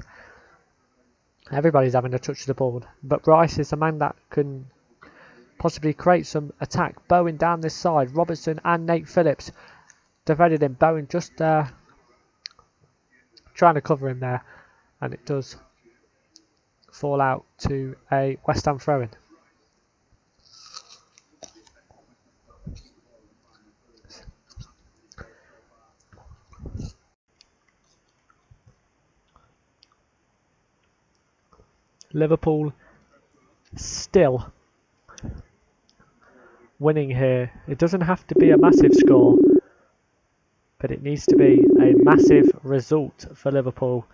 [1.50, 4.70] Everybody's having a touch of the ball, but Rice is the man that can
[5.58, 7.08] possibly create some attack.
[7.08, 9.50] Bowen down this side, Robertson and Nate Phillips
[10.24, 10.74] defended him.
[10.74, 11.64] Bowen just uh,
[13.54, 14.44] trying to cover him there,
[15.00, 15.56] and it does
[16.92, 19.10] fall out to a West Ham throw-in.
[32.12, 32.72] Liverpool
[33.76, 34.52] still
[36.78, 37.50] winning here.
[37.66, 39.36] It doesn't have to be a massive score,
[40.78, 44.06] but it needs to be a massive result for Liverpool.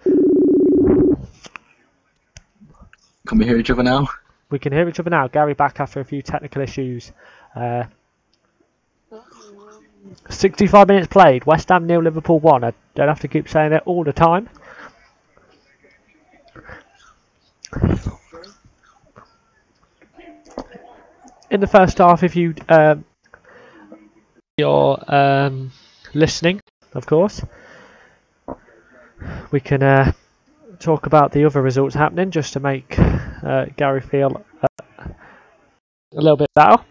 [3.27, 4.09] Can we hear each other now?
[4.51, 5.29] We can hear each other now.
[5.29, 7.13] Gary back after a few technical issues.
[7.55, 7.85] Uh,
[10.29, 11.47] 65 minutes played.
[11.47, 12.65] West Ham nil, Liverpool 1.
[12.65, 14.49] I don't have to keep saying it all the time.
[21.51, 23.05] In the first half, if you um,
[24.57, 25.71] you're um,
[26.15, 26.61] listening,
[26.95, 27.43] of course,
[29.51, 30.13] we can uh,
[30.79, 34.67] talk about the other results happening just to make uh, Gary feel uh,
[36.13, 36.83] a little bit better.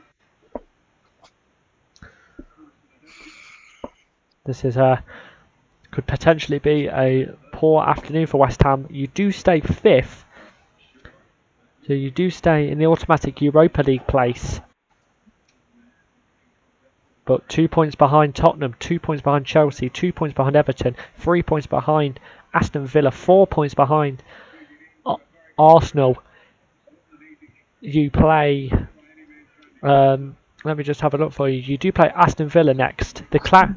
[4.46, 5.04] This is a
[5.92, 8.88] could potentially be a poor afternoon for West Ham.
[8.90, 10.26] You do stay fifth,
[11.86, 14.62] so you do stay in the automatic Europa League place.
[17.26, 21.68] But two points behind Tottenham, two points behind Chelsea, two points behind Everton, three points
[21.68, 22.20] behind
[22.54, 24.22] Aston Villa, four points behind
[25.58, 26.18] Arsenal.
[27.82, 28.72] You play.
[29.82, 31.60] Um, let me just have a look for you.
[31.60, 33.24] You do play Aston Villa next.
[33.32, 33.76] The cla-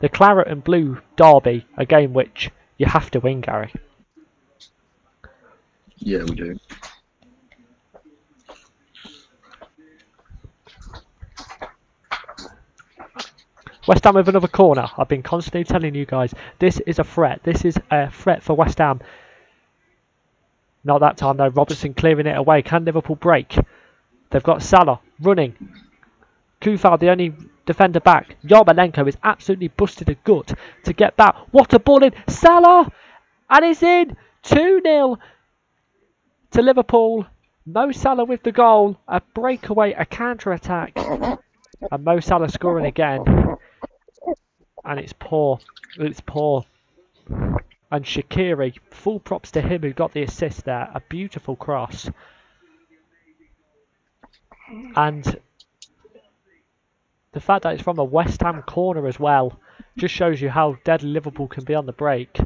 [0.00, 3.72] the claret and blue derby, a game which you have to win, Gary.
[5.98, 6.58] Yeah, we do.
[13.86, 14.88] West Ham with another corner.
[14.98, 17.40] I've been constantly telling you guys this is a threat.
[17.44, 19.00] This is a threat for West Ham.
[20.84, 21.48] Not that time though.
[21.48, 22.62] Robertson clearing it away.
[22.62, 23.56] Can Liverpool break?
[24.30, 25.54] They've got Salah running.
[26.60, 27.34] Coufal, the only
[27.64, 28.36] defender back.
[28.44, 31.36] Yarmolenko is absolutely busted a gut to get that.
[31.50, 32.12] What a ball in.
[32.28, 32.90] Salah!
[33.50, 34.16] And it's in.
[34.42, 35.18] 2 0
[36.52, 37.26] to Liverpool.
[37.66, 38.96] Mo Salah with the goal.
[39.06, 40.96] A breakaway, a counter attack.
[40.96, 43.45] And Mo Salah scoring again.
[44.86, 45.58] And it's poor.
[45.98, 46.64] It's poor.
[47.28, 50.88] And Shaqiri, full props to him who got the assist there.
[50.94, 52.08] A beautiful cross.
[54.94, 55.40] And
[57.32, 59.58] the fact that it's from a West Ham corner as well
[59.98, 62.38] just shows you how dead Liverpool can be on the break.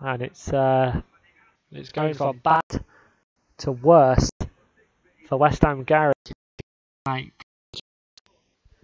[0.00, 1.00] And it's uh,
[1.70, 2.62] it's going from bad
[3.58, 4.30] to worse
[5.28, 5.84] for West Ham.
[5.84, 6.12] Gary,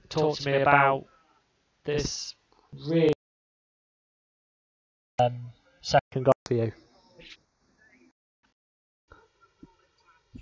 [0.09, 1.07] talk to me about
[1.95, 2.37] this
[2.87, 3.13] really
[5.21, 5.51] um,
[5.81, 6.73] second goal for you.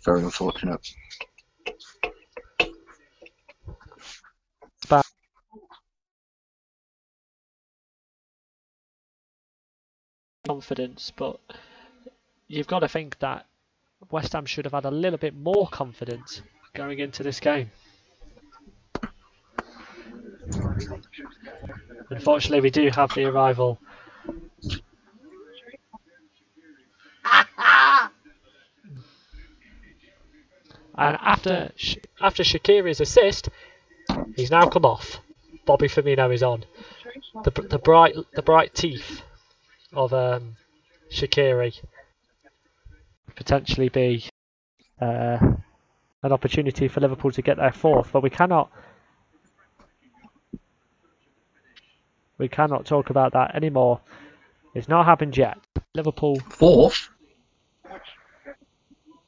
[0.05, 0.87] Very unfortunate.
[10.47, 11.39] confidence, but
[12.47, 13.45] you've got to think that
[14.11, 16.41] West Ham should have had a little bit more confidence
[16.73, 17.70] going into this game.
[22.11, 23.79] Unfortunately, we do have the arrival.
[30.99, 31.70] And after
[32.20, 33.49] after Shaqiri's assist,
[34.35, 35.20] he's now come off.
[35.65, 36.65] Bobby Firmino is on.
[37.45, 39.23] The, the bright the bright teeth
[39.93, 40.57] of um,
[41.12, 41.81] Shaqiri
[43.37, 44.25] potentially be
[45.01, 45.39] uh,
[46.23, 48.73] an opportunity for Liverpool to get their fourth, but we cannot
[52.39, 54.01] we cannot talk about that anymore.
[54.74, 55.59] It's not happened yet.
[55.94, 56.39] Liverpool.
[56.51, 57.09] Fourth?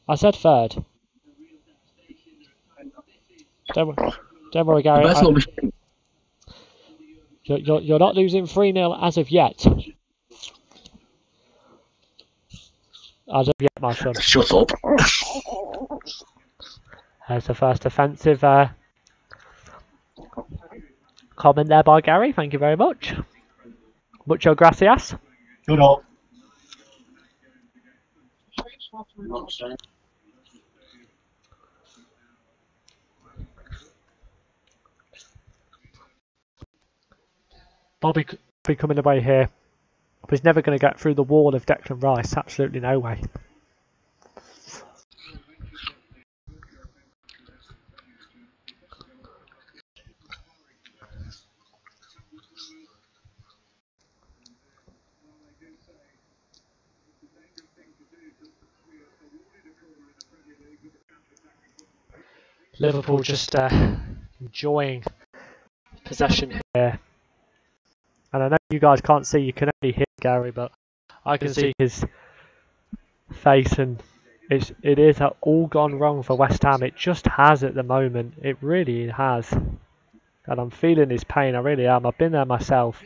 [0.08, 0.84] I said third.
[3.74, 3.98] Don't,
[4.52, 5.06] don't worry, Gary.
[5.06, 5.22] I-
[7.44, 9.64] You're, you're, you're not losing 3 0 as of yet.
[13.32, 14.14] As of yet, my son.
[14.20, 14.70] Shut up.
[17.28, 18.68] There's the first offensive uh,
[21.40, 22.32] comment there by Gary.
[22.32, 23.14] Thank you very much.
[24.26, 25.14] Mucho gracias.
[25.66, 26.04] Shut up.
[38.00, 38.26] Bobby
[38.66, 39.48] be coming away here.
[40.28, 42.36] He's never going to get through the wall of Declan Rice.
[42.36, 43.20] Absolutely no way.
[62.80, 63.68] Liverpool just uh,
[64.40, 65.04] enjoying
[66.06, 66.98] possession here.
[68.32, 70.72] And I know you guys can't see, you can only hear Gary, but
[71.26, 72.02] I can see his
[73.32, 74.02] face and
[74.48, 76.82] it's, it is all gone wrong for West Ham.
[76.82, 78.32] It just has at the moment.
[78.42, 79.52] It really has.
[79.52, 82.06] And I'm feeling his pain, I really am.
[82.06, 83.02] I've been there myself.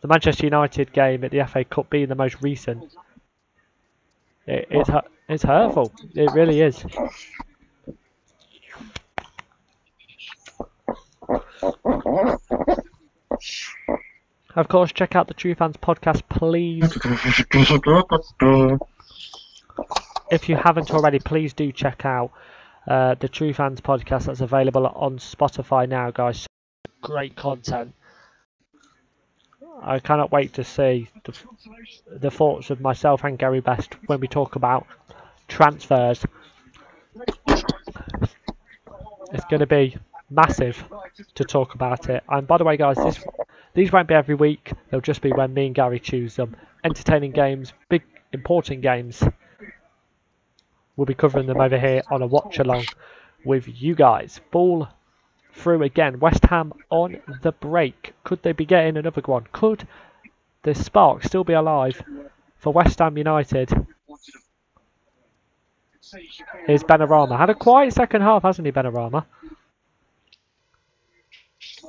[0.00, 2.92] The Manchester United game at the FA Cup being the most recent.
[4.48, 4.90] It, it's,
[5.28, 5.92] it's hurtful.
[6.16, 6.84] It really is.
[14.56, 16.96] Of course, check out the True Fans podcast, please.
[20.30, 22.30] If you haven't already, please do check out
[22.86, 26.46] uh, the True Fans podcast that's available on Spotify now, guys.
[27.02, 27.94] Great content.
[29.82, 31.36] I cannot wait to see the,
[32.06, 34.86] the thoughts of myself and Gary Best when we talk about
[35.48, 36.24] transfers.
[39.32, 39.96] It's going to be
[40.34, 40.84] massive
[41.34, 42.22] to talk about it.
[42.28, 43.24] And by the way, guys, this
[43.74, 44.72] these won't be every week.
[44.90, 46.56] They'll just be when me and Gary choose them.
[46.84, 48.02] Entertaining games, big
[48.32, 49.22] important games.
[50.96, 52.84] We'll be covering them over here on a watch along
[53.44, 54.40] with you guys.
[54.50, 54.88] Ball
[55.52, 56.20] through again.
[56.20, 58.14] West Ham on the break.
[58.24, 59.46] Could they be getting another one?
[59.52, 59.86] Could
[60.62, 62.02] the spark still be alive
[62.56, 63.70] for West Ham United?
[66.66, 67.38] Here's Benrahma.
[67.38, 69.24] Had a quiet second half, hasn't he, Benrahma?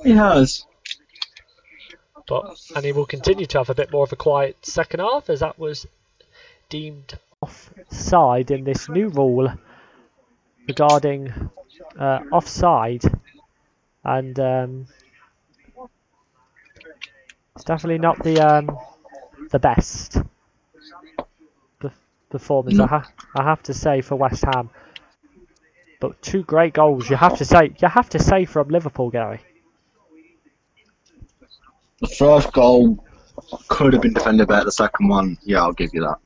[0.02, 0.64] He has.
[2.28, 5.30] but and he will continue to have a bit more of a quiet second half
[5.30, 5.86] as that was
[6.68, 9.52] deemed offside in this new rule
[10.68, 11.32] regarding
[11.98, 13.02] uh, offside.
[14.04, 14.86] And um,
[17.54, 18.78] it's definitely not the um,
[19.50, 20.18] the best
[21.80, 21.92] per-
[22.30, 24.70] performance I, ha- I have to say for West Ham.
[26.00, 29.40] But two great goals you have to say you have to say from Liverpool Gary
[32.00, 33.04] The first goal
[33.68, 34.64] could have been defended better.
[34.64, 36.18] The second one, yeah, I'll give you that.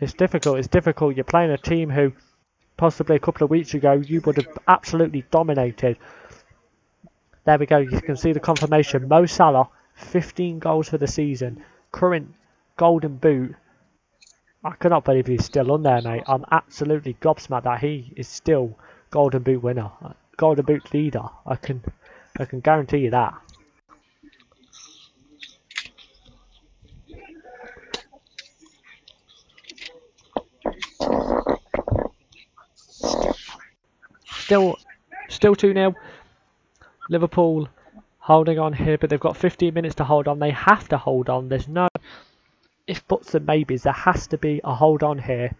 [0.00, 0.58] It's difficult.
[0.58, 1.16] It's difficult.
[1.16, 2.12] You're playing a team who,
[2.76, 5.96] possibly a couple of weeks ago, you would have absolutely dominated.
[7.44, 7.78] There we go.
[7.78, 9.08] You can see the confirmation.
[9.08, 11.64] Mo Salah, 15 goals for the season.
[11.90, 12.34] Current
[12.76, 13.56] Golden Boot.
[14.64, 16.24] I cannot believe he's still on there, mate.
[16.26, 18.78] I'm absolutely gobsmacked that he is still
[19.10, 21.22] Golden Boot winner, uh, Golden Boot leader.
[21.46, 21.82] I can,
[22.38, 23.34] I can guarantee you that.
[34.26, 34.78] Still,
[35.28, 35.94] still 2 0.
[37.10, 37.68] Liverpool
[38.18, 40.38] holding on here, but they've got 15 minutes to hold on.
[40.38, 41.48] They have to hold on.
[41.48, 41.88] There's no
[42.86, 43.82] if buts and maybes.
[43.82, 45.54] There has to be a hold on here.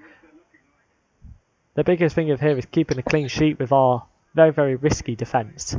[1.75, 5.15] The biggest thing of here is keeping a clean sheet with our very, very risky
[5.15, 5.77] defence.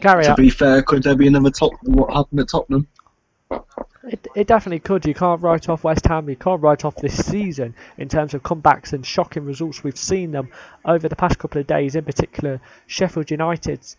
[0.00, 1.72] Gary, To be fair, could there be another top?
[1.82, 2.86] What happened at Tottenham?
[4.08, 5.04] It, it definitely could.
[5.04, 6.28] You can't write off West Ham.
[6.28, 9.82] You can't write off this season in terms of comebacks and shocking results.
[9.82, 10.50] We've seen them
[10.84, 13.96] over the past couple of days, in particular Sheffield United's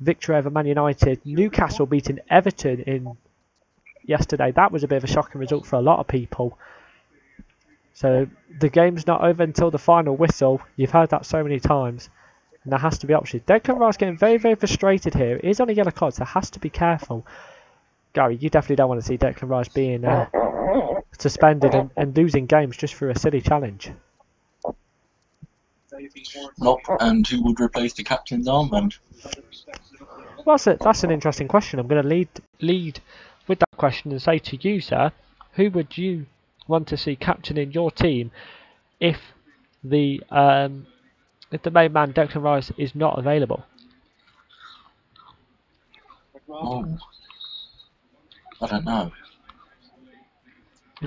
[0.00, 3.16] victory over Man United, Newcastle beating Everton in
[4.04, 4.52] yesterday.
[4.52, 6.58] That was a bit of a shocking result for a lot of people.
[7.94, 8.26] So
[8.60, 10.60] the game's not over until the final whistle.
[10.76, 12.10] You've heard that so many times.
[12.66, 13.44] And there has to be options.
[13.44, 15.36] Declan Rice getting very, very frustrated here.
[15.36, 17.24] It is on a yellow card, so has to be careful.
[18.12, 20.26] Gary, you definitely don't want to see Declan Rice being uh,
[21.16, 23.92] suspended and, and losing games just for a silly challenge.
[26.58, 26.80] Nope.
[26.98, 28.98] And who would replace the captain's armband?
[30.44, 31.78] Well, that's, a, that's an interesting question.
[31.78, 32.28] I'm going to lead
[32.60, 32.98] lead
[33.46, 35.12] with that question and say to you, sir,
[35.52, 36.26] who would you
[36.66, 38.32] want to see captain in your team
[38.98, 39.18] if
[39.84, 40.88] the um,
[41.50, 43.64] if the main man Declan Rice is not available.
[46.48, 46.98] Oh.
[48.60, 49.12] I don't know.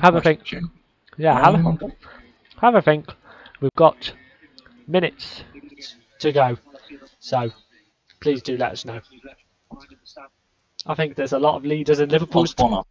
[0.01, 0.53] Have a think.
[1.17, 1.93] Yeah, have a, Um,
[2.61, 3.11] have a think.
[3.59, 4.13] We've got
[4.87, 5.43] minutes
[6.19, 6.57] to go,
[7.19, 7.51] so
[8.21, 9.01] please do let us know.
[10.85, 12.53] I think there's a lot of leaders in Liverpool's.
[12.53, 12.83] Bonner.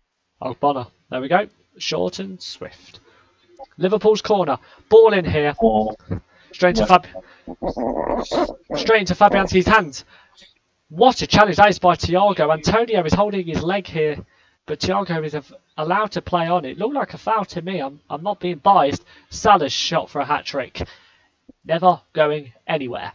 [0.43, 0.87] Oh, Bonner.
[1.11, 1.49] There we go.
[1.79, 3.01] Short and swift.
[3.79, 4.59] Liverpool's corner.
[4.89, 5.55] Ball in here.
[5.59, 5.95] Or
[6.59, 7.07] Straight into Fab.
[8.75, 10.05] Straight into Fabianski's hands.
[10.89, 12.53] What a challenge that is by Thiago.
[12.53, 14.27] Antonio is holding his leg here,
[14.67, 15.37] but Thiago is
[15.77, 16.65] allowed to play on.
[16.65, 17.79] It looked like a foul to me.
[17.79, 19.05] I'm, I'm not being biased.
[19.31, 20.83] Salah's shot for a hat trick.
[21.65, 23.13] Never going anywhere.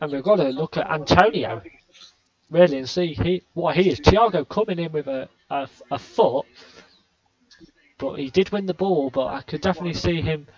[0.00, 1.62] And we've got to look at Antonio
[2.52, 3.98] really and see he what he is.
[3.98, 6.46] Thiago coming in with a, a, a foot,
[8.02, 9.10] but he did win the ball.
[9.10, 10.48] But I could definitely see him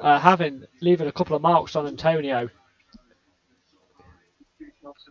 [0.00, 2.48] uh, having leaving a couple of marks on Antonio.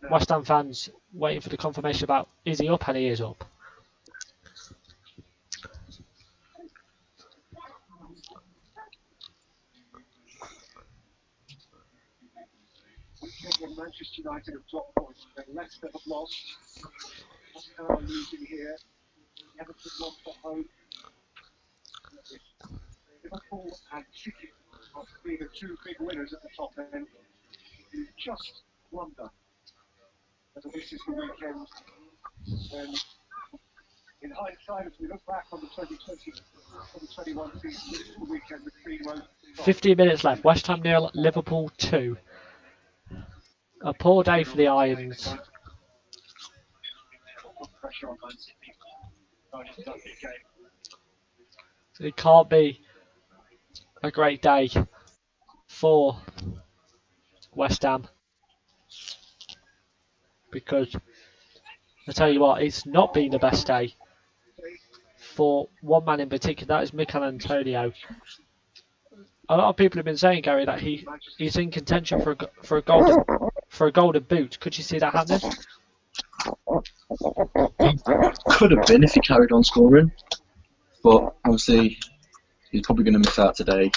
[0.10, 3.44] West Ham fans waiting for the confirmation about is he up and he is up.
[13.78, 15.26] Manchester United have dropped points.
[15.54, 16.36] Leicester have lost.
[17.80, 18.78] Are losing here.
[19.60, 20.66] Everton lost at home.
[23.32, 24.49] Liverpool and City
[24.95, 27.08] are to be the two big winners at the top end.
[27.94, 29.30] You just wonder
[30.54, 31.68] whether this is the weekend
[32.72, 32.94] when,
[34.22, 38.62] in hindsight, as we look back on the 2020 2021 season, this is the weekend
[38.66, 39.24] the three most
[39.64, 40.44] 15 minutes left.
[40.44, 42.18] West Ham nil, Liverpool two.
[43.82, 45.36] A poor day for the Irons.
[51.99, 52.80] It can't be
[54.03, 54.69] a great day
[55.68, 56.18] for
[57.56, 58.07] West Ham
[60.52, 60.95] because
[62.07, 63.94] I tell you what, it's not been the best day
[65.18, 66.76] for one man in particular.
[66.76, 67.91] That is Michail Antonio.
[69.49, 71.06] A lot of people have been saying, Gary, that he
[71.38, 73.24] he's in contention for a, for a golden
[73.69, 74.60] for a golden boot.
[74.60, 75.52] Could you see that happening?
[78.49, 80.11] could have been if he carried on scoring,
[81.03, 81.98] but obviously
[82.72, 83.91] he's probably going to miss out today.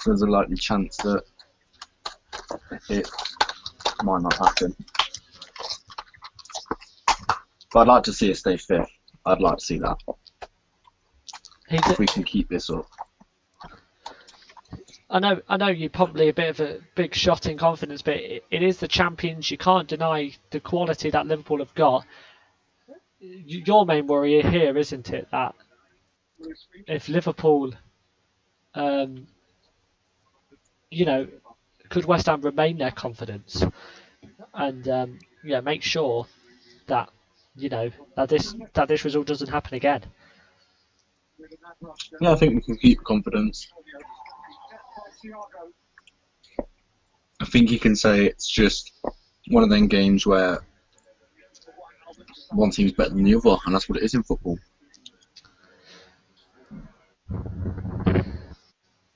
[0.00, 1.22] So there's a likely chance that
[2.88, 3.08] it
[4.02, 4.74] might not happen.
[7.72, 8.90] But I'd like to see it stay fifth.
[9.26, 9.98] I'd like to see that
[11.68, 12.86] He's if we can keep this up.
[15.08, 18.14] I know, I know you're probably a bit of a big shot in confidence, but
[18.16, 19.50] it, it is the champions.
[19.50, 22.04] You can't deny the quality that Liverpool have got.
[23.20, 25.54] Your main worry here, isn't it, that
[26.86, 27.72] if Liverpool,
[28.74, 29.26] um,
[30.90, 31.26] you know,
[31.88, 33.64] could West Ham remain their confidence
[34.54, 36.26] and um, yeah, make sure
[36.86, 37.10] that
[37.56, 40.02] you know that this that this result doesn't happen again.
[42.20, 43.66] Yeah, I think we can keep confidence.
[47.40, 48.92] I think you can say it's just
[49.48, 50.60] one of them games where
[52.50, 54.58] one team's better than the other, and that's what it is in football.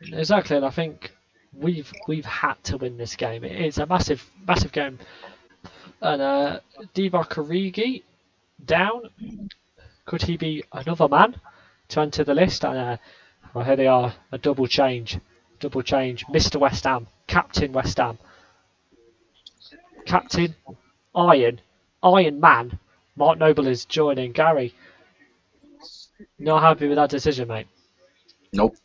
[0.00, 1.12] Exactly, and I think
[1.52, 3.44] we've we've had to win this game.
[3.44, 4.98] It's a massive massive game.
[6.00, 6.60] And uh,
[6.94, 8.02] Divock Origi
[8.64, 9.10] down.
[10.04, 11.36] Could he be another man
[11.88, 12.64] to enter the list?
[12.64, 12.96] And uh,
[13.54, 15.18] well, here they are, a double change,
[15.60, 16.26] double change.
[16.26, 16.60] Mr.
[16.60, 18.18] West Ham, Captain West Ham,
[20.04, 20.54] Captain
[21.14, 21.60] Iron,
[22.02, 22.78] Iron Man.
[23.16, 24.74] Mark Noble is joining Gary.
[26.38, 27.68] Not happy with that decision, mate.
[28.54, 28.76] Nope.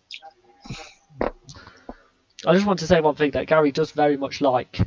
[1.21, 4.79] I just want to say one thing that Gary does very much like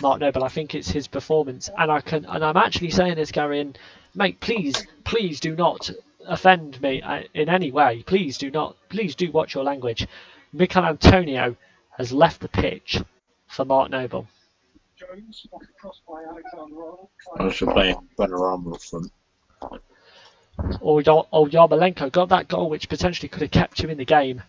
[0.00, 0.44] Mark Noble.
[0.44, 3.60] I think it's his performance, and I can, and I'm actually saying this, Gary.
[3.60, 3.78] And
[4.14, 5.90] mate, please, please do not
[6.26, 8.02] offend me uh, in any way.
[8.06, 8.76] Please do not.
[8.88, 10.06] Please do watch your language.
[10.52, 11.56] Michail Antonio
[11.98, 13.02] has left the pitch
[13.48, 14.26] for Mark Noble.
[14.96, 17.08] Jones, off the cross by Alexander Arnold.
[17.38, 19.12] I should play Benrahma up front.
[20.80, 24.04] Or, Yar- or Yarmolenko got that goal, which potentially could have kept him in the
[24.04, 24.42] game.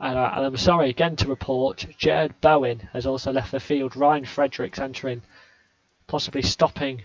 [0.00, 3.96] And, uh, and I'm sorry again to report, Jarrod Bowen has also left the field.
[3.96, 5.22] Ryan Fredericks entering,
[6.06, 7.02] possibly stopping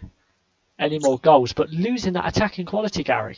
[0.77, 3.35] any more goals, but losing that attacking quality, Gary.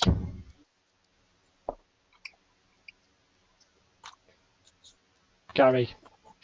[5.54, 5.90] Gary,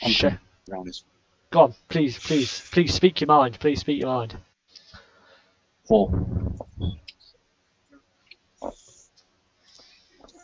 [0.03, 0.39] I'm sh- coming
[0.71, 1.03] around this.
[1.51, 3.57] go on, please, please, please speak your mind.
[3.59, 4.37] Please speak your mind.
[5.87, 6.11] Four.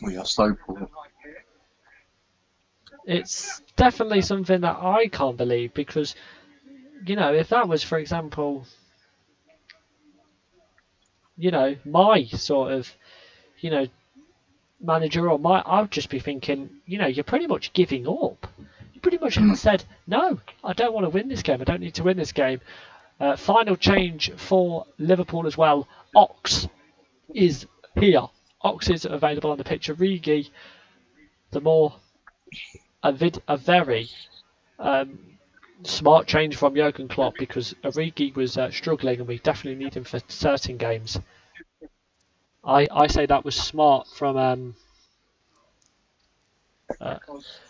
[0.04, 0.90] We are so poor.
[3.06, 6.16] It's definitely something that I can't believe because,
[7.06, 8.66] you know, if that was, for example,
[11.38, 12.94] you know, my sort of,
[13.60, 13.88] you know,
[14.82, 18.48] manager or my, I would just be thinking, you know, you're pretty much giving up.
[18.94, 21.62] You pretty much said, no, I don't want to win this game.
[21.62, 22.62] I don't need to win this game.
[23.20, 25.88] Uh, final change for Liverpool as well.
[26.14, 26.68] Ox
[27.34, 27.66] is
[27.96, 28.28] here.
[28.64, 29.90] Ox is available on the pitch.
[29.90, 30.50] Origi,
[31.52, 31.96] the more
[33.04, 34.10] a, vid, a very
[34.80, 35.20] um,
[35.84, 40.04] smart change from Jurgen Klopp because Origi was uh, struggling and we definitely need him
[40.04, 41.20] for certain games.
[42.64, 44.76] I, I say that was smart from um,
[47.02, 47.18] uh,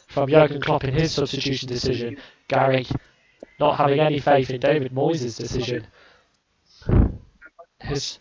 [0.08, 2.18] from Jurgen Klopp in his substitution decision.
[2.48, 2.86] Gary
[3.60, 5.88] not having any faith in David Moyes' decision.
[7.80, 8.20] His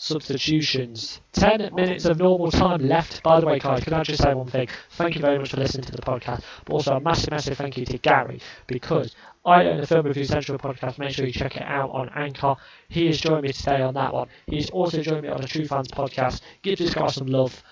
[0.00, 1.20] substitutions.
[1.32, 3.22] 10 minutes of normal time left.
[3.22, 4.66] By the way, guys, can I just say one thing?
[4.92, 7.76] Thank you very much for listening to the podcast, but also a massive, massive thank
[7.76, 9.14] you to Gary because
[9.44, 10.98] I own the Film Review Central podcast.
[10.98, 12.56] Make sure you check it out on Anchor.
[12.88, 14.28] He has joined me today on that one.
[14.46, 16.40] He's also joined me on a True Fans podcast.
[16.62, 17.62] Give this guy some love.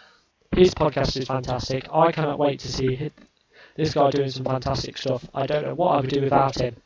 [0.54, 1.86] His podcast is fantastic.
[1.90, 3.10] I cannot wait to see
[3.74, 5.26] this guy doing some fantastic stuff.
[5.34, 6.76] I don't know what I would do without him.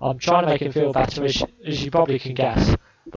[0.00, 2.76] I'm trying to make him feel better, as, as you probably can guess.